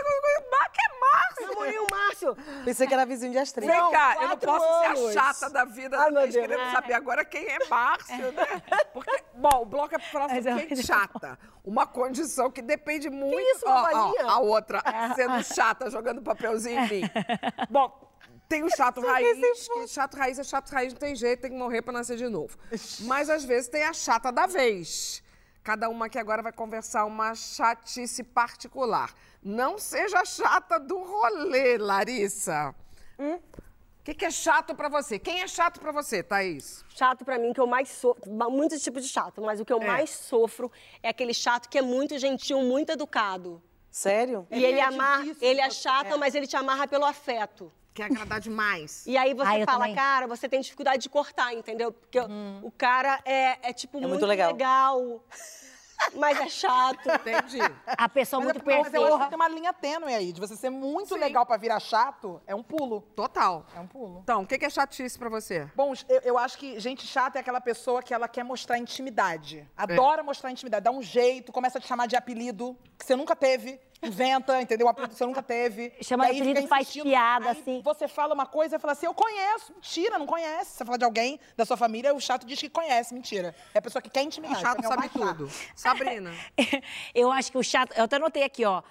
[0.72, 1.48] que é Márcio.
[1.48, 2.36] Namorei um Márcio.
[2.64, 3.66] Pensei que era vizinho de Astrid.
[3.68, 5.12] Vem cá, eu não posso ser a anos.
[5.12, 6.30] chata da vida Ai, Deus.
[6.32, 8.62] querendo saber agora quem é Márcio, né?
[8.92, 11.36] Porque, bom, o bloco é pra falar sobre Mas eu- gente chata.
[11.64, 13.40] Uma condição que depende muito...
[13.56, 14.80] isso, Ó, ó, a outra
[15.16, 17.10] sendo chata, jogando papelzinho em mim.
[17.68, 18.07] Bom,
[18.49, 21.57] tem o chato raiz, que chato raiz é chato raiz, não tem jeito, tem que
[21.57, 22.57] morrer pra nascer de novo.
[23.01, 25.22] Mas às vezes tem a chata da vez.
[25.62, 29.12] Cada uma aqui agora vai conversar uma chatice particular.
[29.42, 32.74] Não seja chata do rolê, Larissa.
[33.18, 33.40] O
[34.03, 35.18] que, que é chato pra você?
[35.18, 36.82] Quem é chato pra você, Thaís?
[36.88, 39.80] Chato pra mim, que eu mais sofro, muitos tipos de chato, mas o que eu
[39.80, 40.72] mais sofro
[41.03, 43.62] é aquele chato que é muito gentil, muito educado.
[43.90, 44.46] Sério?
[44.51, 46.16] E ele, meio amarra, difícil ele é chato, é.
[46.16, 47.70] mas ele te amarra pelo afeto.
[47.99, 49.05] Quer agradar demais.
[49.09, 49.94] E aí você Ah, fala, também.
[49.96, 51.90] cara, você tem dificuldade de cortar, entendeu?
[51.90, 52.61] Porque Uhum.
[52.62, 54.53] o cara é, é tipo, muito, muito legal.
[54.53, 55.20] legal,
[56.14, 57.01] mas é chato.
[57.11, 57.59] Entendi.
[57.88, 59.26] A pessoa Mas, muito é, mas eu acho que perfeita.
[59.30, 60.32] tem uma linha tênue aí.
[60.32, 63.01] De você ser muito legal pra virar chato, é um pulo.
[63.16, 63.66] Total.
[63.74, 64.20] É um pulo.
[64.22, 65.68] Então, o que, que é chatice pra você?
[65.74, 69.68] Bom, eu, eu acho que gente chata é aquela pessoa que ela quer mostrar intimidade.
[69.76, 70.84] Adora mostrar intimidade.
[70.84, 73.80] Dá um jeito, começa a te chamar de apelido que você nunca teve.
[74.03, 74.92] Inventa, entendeu?
[74.94, 75.92] Que você nunca teve.
[76.03, 77.82] Chama de apelido, faz piada, Aí assim.
[77.82, 79.72] Você fala uma coisa e fala assim, eu conheço.
[79.72, 80.70] Mentira, não conhece.
[80.76, 83.12] Você fala de alguém da sua família, o chato diz que conhece.
[83.12, 83.55] Mentira.
[83.74, 84.61] É a pessoa que quer O intimidade.
[84.61, 85.51] chato o sabe tudo.
[85.74, 86.32] Sabrina.
[87.14, 87.92] eu acho que o chato.
[87.96, 88.82] Eu até anotei aqui, ó.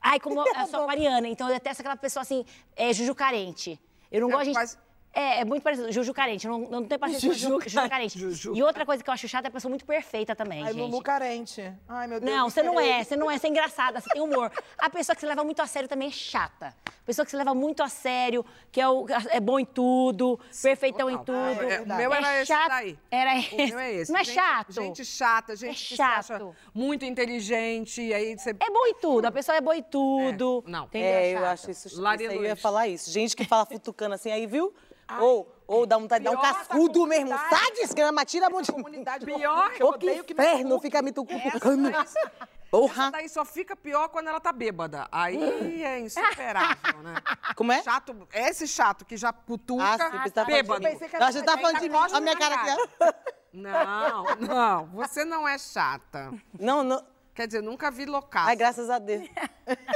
[0.00, 2.44] Ai, como eu sou aquariana, então eu detesto aquela pessoa assim,
[2.76, 3.80] é, Juju carente.
[4.12, 4.52] Eu não É, gosto de.
[4.52, 4.78] quase-
[5.14, 5.92] É, é muito parecido.
[5.92, 6.46] Juju carente.
[6.46, 8.18] Eu não, não tenho paciência com Juju, Juju carente.
[8.18, 8.56] Juju.
[8.56, 10.80] E outra coisa que eu acho chata é a pessoa muito perfeita também, Ai, gente.
[10.82, 11.72] Lulu carente.
[11.88, 12.32] Ai, meu Deus.
[12.32, 14.50] Não, você não é, você não é, você é engraçada, você tem humor.
[14.76, 16.74] A pessoa que se leva muito a sério também é chata.
[16.86, 20.40] A pessoa que se leva muito a sério, que é, o, é bom em tudo,
[20.62, 21.54] perfeitão em Total.
[21.54, 21.70] tudo.
[21.70, 22.98] É, o meu era esse chato- daí.
[23.10, 23.56] Era O esse.
[23.66, 24.12] meu é esse.
[24.12, 24.72] Não é Gente- chato?
[24.72, 26.32] Gente chata, gente que se chato.
[26.32, 28.50] acha muito inteligente, e aí você...
[28.50, 30.64] É bom em tudo, a pessoa é boa em tudo.
[30.66, 30.84] É, não.
[30.86, 31.08] Entendeu?
[31.08, 32.20] É, eu acho isso chato.
[32.20, 33.10] Eu ia falar isso.
[33.10, 34.74] Gente que fala futucando assim, aí, viu?
[35.20, 37.28] Ou, ou dá vontade de dar um cascudo mesmo.
[37.50, 38.72] Sai desgrama, tira a mão de...
[38.72, 40.82] Comunidade Pior que eu que odeio que inferno, cutuque.
[40.82, 41.88] fica me tucutucando.
[41.88, 42.32] Essa
[42.70, 43.10] Porra.
[43.12, 45.06] daí só fica pior quando ela tá bêbada.
[45.12, 47.14] Aí é insuperável, né?
[47.54, 47.80] Como é?
[47.82, 50.80] Chato, esse chato que já putuca, Ah, sim, tá bêbado.
[50.80, 50.92] de mim.
[50.98, 51.96] Pensei que tá falando de mim.
[51.96, 53.14] Encosta Olha a minha cara aqui.
[53.52, 56.32] Não, não, você não é chata.
[56.58, 57.04] Não, não.
[57.32, 58.48] Quer dizer, nunca vi loucaço.
[58.48, 59.28] Ai, graças a Deus.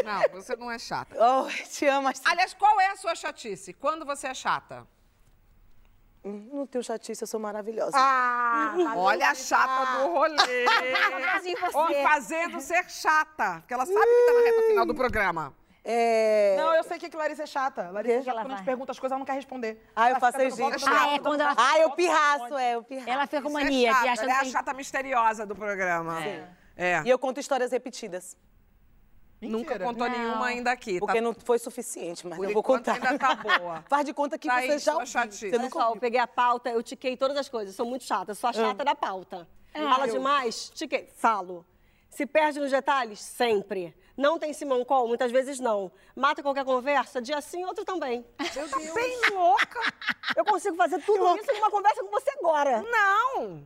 [0.04, 1.16] Não, você não é chata.
[1.20, 2.08] Oh, te amo.
[2.08, 2.30] Astrid.
[2.32, 3.72] Aliás, qual é a sua chatice?
[3.72, 4.86] Quando você é chata?
[6.24, 7.92] Hum, Não tenho chatice, eu sou maravilhosa.
[7.94, 10.64] Ah, olha a chata do rolê.
[11.74, 13.58] Ou fazendo ser chata.
[13.60, 15.54] Porque ela sabe que tá na reta final do programa.
[15.90, 16.54] É...
[16.58, 17.90] Não, eu sei que, que Larissa é chata.
[17.90, 19.82] Larissa é chata Ela quando a gente pergunta as coisas, ela não quer responder.
[19.96, 23.08] Ah, eu Ela faço dando Ah, é quando ela- Ah, eu pirraço, é, eu pirraço.
[23.08, 25.46] Ela fica com Isso é mania de chata, achando Ela é a que chata misteriosa
[25.46, 26.18] do programa.
[26.76, 27.02] É.
[27.04, 28.36] E eu conto histórias repetidas.
[29.40, 29.84] Nunca Mentira.
[29.84, 30.18] contou Não.
[30.18, 30.98] nenhuma ainda aqui.
[30.98, 31.20] Porque tá...
[31.20, 32.94] não foi suficiente, mas Por eu vou contar.
[32.94, 33.84] ainda tá boa.
[33.88, 35.06] Faz de conta que Tá aí, você já sua ouviu.
[35.06, 35.50] chatice.
[35.50, 37.74] Você nunca só, eu peguei a pauta, eu tiquei todas as coisas.
[37.76, 39.46] Sou muito chata, sou a chata da pauta.
[39.72, 40.70] Fala demais?
[40.74, 41.08] Tiquei.
[41.16, 41.64] Falo.
[42.10, 43.20] Se perde nos detalhes?
[43.20, 43.94] Sempre.
[44.16, 45.06] Não tem Simão Call?
[45.06, 45.92] Muitas vezes não.
[46.16, 47.22] Mata qualquer conversa?
[47.22, 48.26] Dia sim, outro também.
[48.56, 48.92] Meu Deus.
[48.94, 49.78] Bem louca.
[50.34, 52.82] Eu consigo fazer tudo isso numa conversa com você agora.
[52.82, 53.62] Não.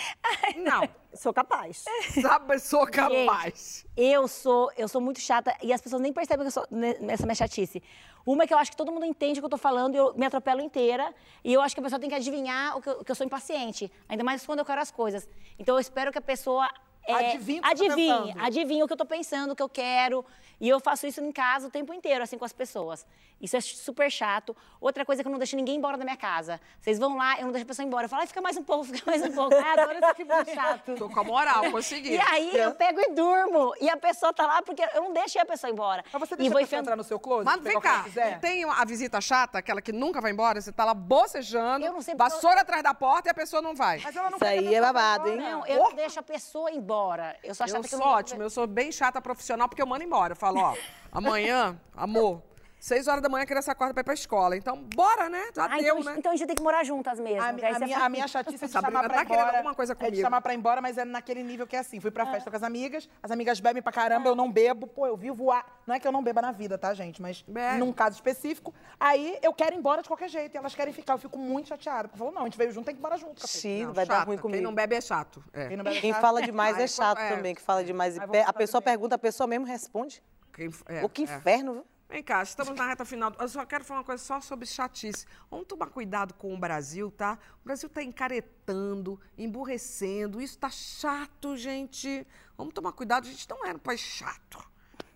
[0.56, 0.88] Não.
[1.14, 1.84] Sou capaz.
[2.20, 3.86] Sabe, sou capaz.
[3.96, 7.24] Eu sou, eu sou muito chata e as pessoas nem percebem que eu sou nessa
[7.24, 7.82] minha chatice.
[8.26, 9.98] Uma é que eu acho que todo mundo entende o que eu tô falando e
[9.98, 11.14] eu me atropelo inteira.
[11.44, 13.24] E eu acho que a pessoa tem que adivinhar o que eu, que eu sou
[13.24, 13.90] impaciente.
[14.08, 15.28] Ainda mais quando eu quero as coisas.
[15.58, 16.68] Então eu espero que a pessoa.
[17.06, 18.44] é, Adivinhe tá adivinhe, pensando.
[18.44, 20.24] adivinhe o que eu tô pensando, o que eu quero.
[20.58, 23.04] E eu faço isso em casa o tempo inteiro, assim, com as pessoas.
[23.38, 24.56] Isso é super chato.
[24.80, 26.58] Outra coisa é que eu não deixo ninguém embora da minha casa.
[26.80, 28.06] Vocês vão lá, eu não deixo a pessoa embora.
[28.06, 29.54] Eu falo, "Ai, fica mais um pouco, fica mais um pouco.
[29.54, 30.94] Ah, adoro esse tipo de chato.
[30.94, 32.14] Tô com a moral, consegui.
[32.14, 33.74] E aí eu pego e durmo.
[33.78, 36.02] E a pessoa tá lá porque eu não deixei a pessoa embora.
[36.10, 37.44] Mas você e deixa vou a pessoa enfiando- entrar no seu closet?
[37.44, 38.06] Mas vem cá,
[38.40, 42.00] tem a visita chata, aquela que nunca vai embora, você tá lá bocejando, Eu não
[42.00, 44.00] sei porque eu- vassoura atrás da porta e a pessoa não vai.
[44.02, 45.42] Mas ela não Isso aí é babado, embora.
[45.46, 45.50] hein?
[45.52, 47.36] Não, eu não deixo a pessoa embora.
[47.44, 49.82] Eu só Eu chata que eu sou não ótima, eu sou bem chata profissional porque
[49.82, 50.32] eu mando embora.
[50.32, 50.74] Eu falo, ó,
[51.12, 52.42] amanhã, amor,
[52.78, 54.56] seis horas da manhã a criança acorda pra ir pra escola.
[54.56, 55.42] Então, bora, né?
[55.54, 56.14] Já Ah, deu, então, né?
[56.18, 57.42] então a gente tem que morar juntas mesmo.
[57.42, 59.42] A, mi- a minha, a minha chatice é de Sabrina chamar pra tá ir querendo
[59.42, 59.56] embora.
[59.58, 60.22] alguma coisa É de comigo.
[60.22, 61.98] chamar pra ir embora, mas é naquele nível que é assim.
[61.98, 64.86] Fui pra festa com as amigas, as amigas bebem pra caramba, eu não bebo.
[64.86, 65.64] Pô, eu vivo a...
[65.86, 67.20] Não é que eu não beba na vida, tá, gente?
[67.20, 67.78] Mas Bebe.
[67.78, 68.72] num caso específico.
[69.00, 70.54] Aí eu quero ir embora de qualquer jeito.
[70.54, 71.14] E elas querem ficar.
[71.14, 72.08] Eu fico muito chateada.
[72.12, 73.42] Eu falo, não, a gente veio junto, tem que ir embora junto.
[73.42, 74.26] Não, vai dar chata.
[74.26, 74.62] ruim Quem comigo.
[74.62, 75.42] não bebe é chato.
[75.52, 75.68] É.
[75.68, 77.28] Quem não bebe Quem chato- fala demais Ai, é chato é.
[77.34, 78.16] também, que fala demais.
[78.16, 80.22] E a pessoa pergunta, a pessoa mesmo responde.
[80.56, 81.24] Quem- é, o que é.
[81.24, 81.86] inferno, viu?
[82.08, 83.32] Vem cá, estamos na reta final.
[83.38, 85.26] Eu só quero falar uma coisa só sobre chatice.
[85.50, 87.36] Vamos tomar cuidado com o Brasil, tá?
[87.60, 90.40] O Brasil tá encaretando, emburrecendo.
[90.40, 92.24] Isso tá chato, gente.
[92.56, 93.26] Vamos tomar cuidado.
[93.26, 94.64] A gente não era um país chato,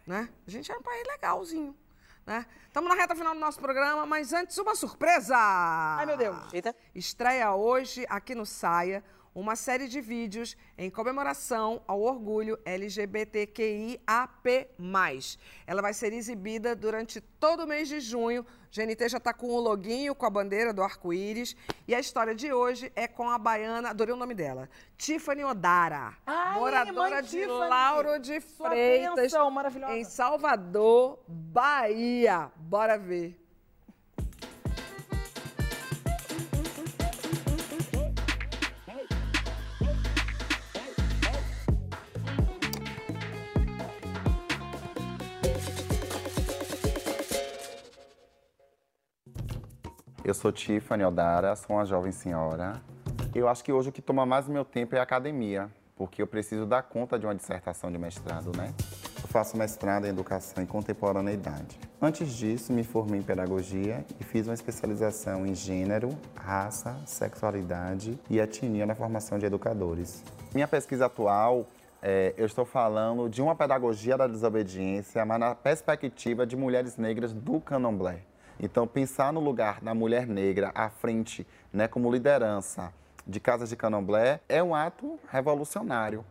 [0.06, 0.28] né?
[0.46, 1.76] A gente era um país legalzinho,
[2.26, 2.44] né?
[2.66, 5.36] Estamos na reta final do nosso programa, mas antes uma surpresa!
[5.38, 6.52] Ai, meu Deus.
[6.52, 6.74] Eita.
[6.92, 9.04] Estreia hoje aqui no Saia
[9.34, 14.00] uma série de vídeos em comemoração ao orgulho LGBTQIAP+.
[15.66, 18.44] Ela vai ser exibida durante todo o mês de junho.
[18.72, 21.56] GNT já está com o loginho, com a bandeira do arco-íris.
[21.86, 26.14] E a história de hoje é com a baiana, adorei o nome dela, Tiffany Odara,
[26.26, 27.68] Ai, moradora de Tiffany.
[27.68, 29.50] Lauro de Freitas, bênção,
[29.90, 32.50] em Salvador, Bahia.
[32.56, 33.39] Bora ver.
[50.40, 52.80] Sou Tiffany Odara, sou uma jovem senhora.
[53.34, 56.26] Eu acho que hoje o que toma mais meu tempo é a academia, porque eu
[56.26, 58.72] preciso dar conta de uma dissertação de mestrado, né?
[59.22, 61.78] Eu faço mestrado em educação e contemporaneidade.
[62.00, 68.40] Antes disso, me formei em pedagogia e fiz uma especialização em gênero, raça, sexualidade e
[68.40, 70.24] etnia na formação de educadores.
[70.54, 71.66] Minha pesquisa atual
[72.02, 77.34] é, eu estou falando de uma pedagogia da desobediência, mas na perspectiva de mulheres negras
[77.34, 78.29] do candomblé.
[78.62, 82.92] Então, pensar no lugar da mulher negra à frente, né, como liderança
[83.26, 86.22] de casas de candomblé, é um ato revolucionário.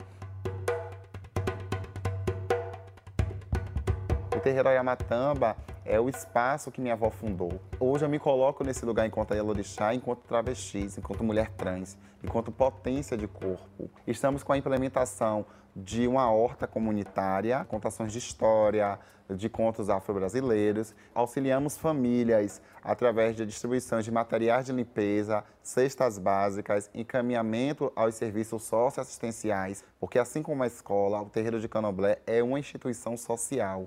[4.35, 7.59] O terreiro Ayamatamba é o espaço que minha avó fundou.
[7.79, 13.17] Hoje eu me coloco nesse lugar enquanto Ayalorixá, enquanto travestis, enquanto mulher trans, enquanto potência
[13.17, 13.89] de corpo.
[14.05, 18.99] Estamos com a implementação de uma horta comunitária, contações de história,
[19.35, 20.93] de contos afro-brasileiros.
[21.13, 29.83] Auxiliamos famílias através de distribuições de materiais de limpeza, cestas básicas, encaminhamento aos serviços socioassistenciais,
[29.99, 33.83] porque assim como a escola, o terreiro de Candomblé é uma instituição social.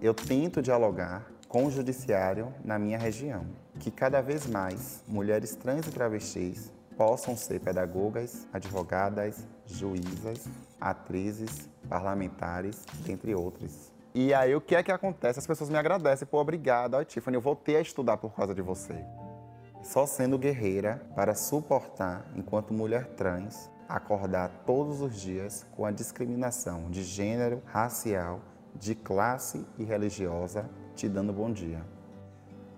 [0.00, 3.44] Eu tento dialogar com o judiciário na minha região,
[3.78, 10.46] que cada vez mais mulheres trans e travestis possam ser pedagogas, advogadas, juízas,
[10.80, 13.89] atrizes, parlamentares, dentre outros.
[14.14, 15.38] E aí o que é que acontece?
[15.38, 18.62] As pessoas me agradecem, pô, obrigado, Ai, Tiffany, eu voltei a estudar por causa de
[18.62, 19.04] você.
[19.82, 26.90] Só sendo guerreira para suportar, enquanto mulher trans, acordar todos os dias com a discriminação
[26.90, 28.40] de gênero, racial,
[28.74, 31.80] de classe e religiosa, te dando bom dia.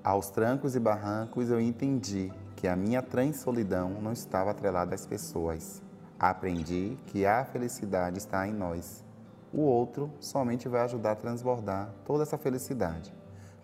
[0.05, 5.05] Aos trancos e barrancos eu entendi que que a minha transsolidão não estava atrelada às
[5.05, 5.83] pessoas.
[6.17, 9.05] Aprendi que a felicidade está em nós.
[9.53, 13.13] O outro somente vai ajudar a transbordar toda essa felicidade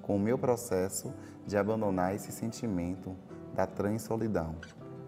[0.02, 1.12] com o meu processo
[1.46, 3.16] de abandonar esse sentimento
[3.54, 4.54] da transsolidão,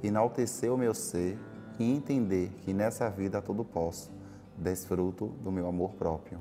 [0.03, 1.39] enaltecer o meu ser
[1.79, 4.11] e entender que nessa vida tudo posso,
[4.57, 6.41] desfruto do meu amor próprio.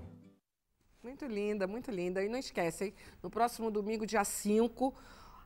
[1.01, 2.23] Muito linda, muito linda.
[2.23, 2.93] E não esquece, hein?
[3.23, 4.93] no próximo domingo, dia 5,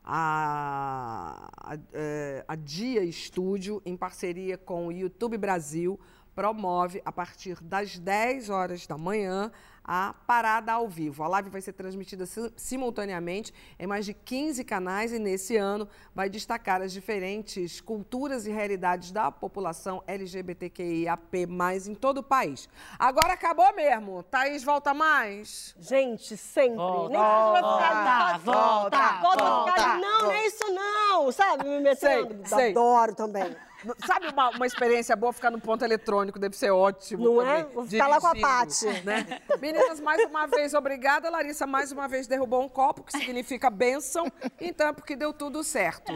[0.02, 5.98] a, a, é, a Dia Estúdio, em parceria com o YouTube Brasil,
[6.34, 9.50] promove, a partir das 10 horas da manhã,
[9.84, 11.22] a parada ao vivo.
[11.22, 12.24] A live vai ser transmitida
[12.56, 18.50] simultaneamente em mais de 15 canais e nesse ano vai destacar as diferentes culturas e
[18.50, 21.46] realidades da população LGBTQIAP+,
[21.86, 22.66] em todo o país.
[22.98, 24.22] Agora acabou mesmo.
[24.22, 25.74] Thaís, volta mais?
[25.78, 26.76] Gente, sempre.
[26.76, 29.96] Volta, Nem volta, volta, volta, volta, volta.
[29.98, 31.64] Não, não é isso não, sabe?
[31.64, 32.48] Me metendo.
[32.48, 32.70] Sei, sei.
[32.70, 33.54] Adoro também.
[34.06, 36.38] Sabe uma, uma experiência boa ficar no ponto eletrônico?
[36.38, 37.24] Deve ser ótimo.
[37.24, 37.64] Não também, é?
[37.64, 38.86] Vou ficar lá com a Paty.
[39.04, 39.40] Né?
[39.60, 41.30] Meninas, mais uma vez, obrigada.
[41.30, 44.30] Larissa, mais uma vez, derrubou um copo, que significa bênção.
[44.60, 46.12] Então, é porque deu tudo certo.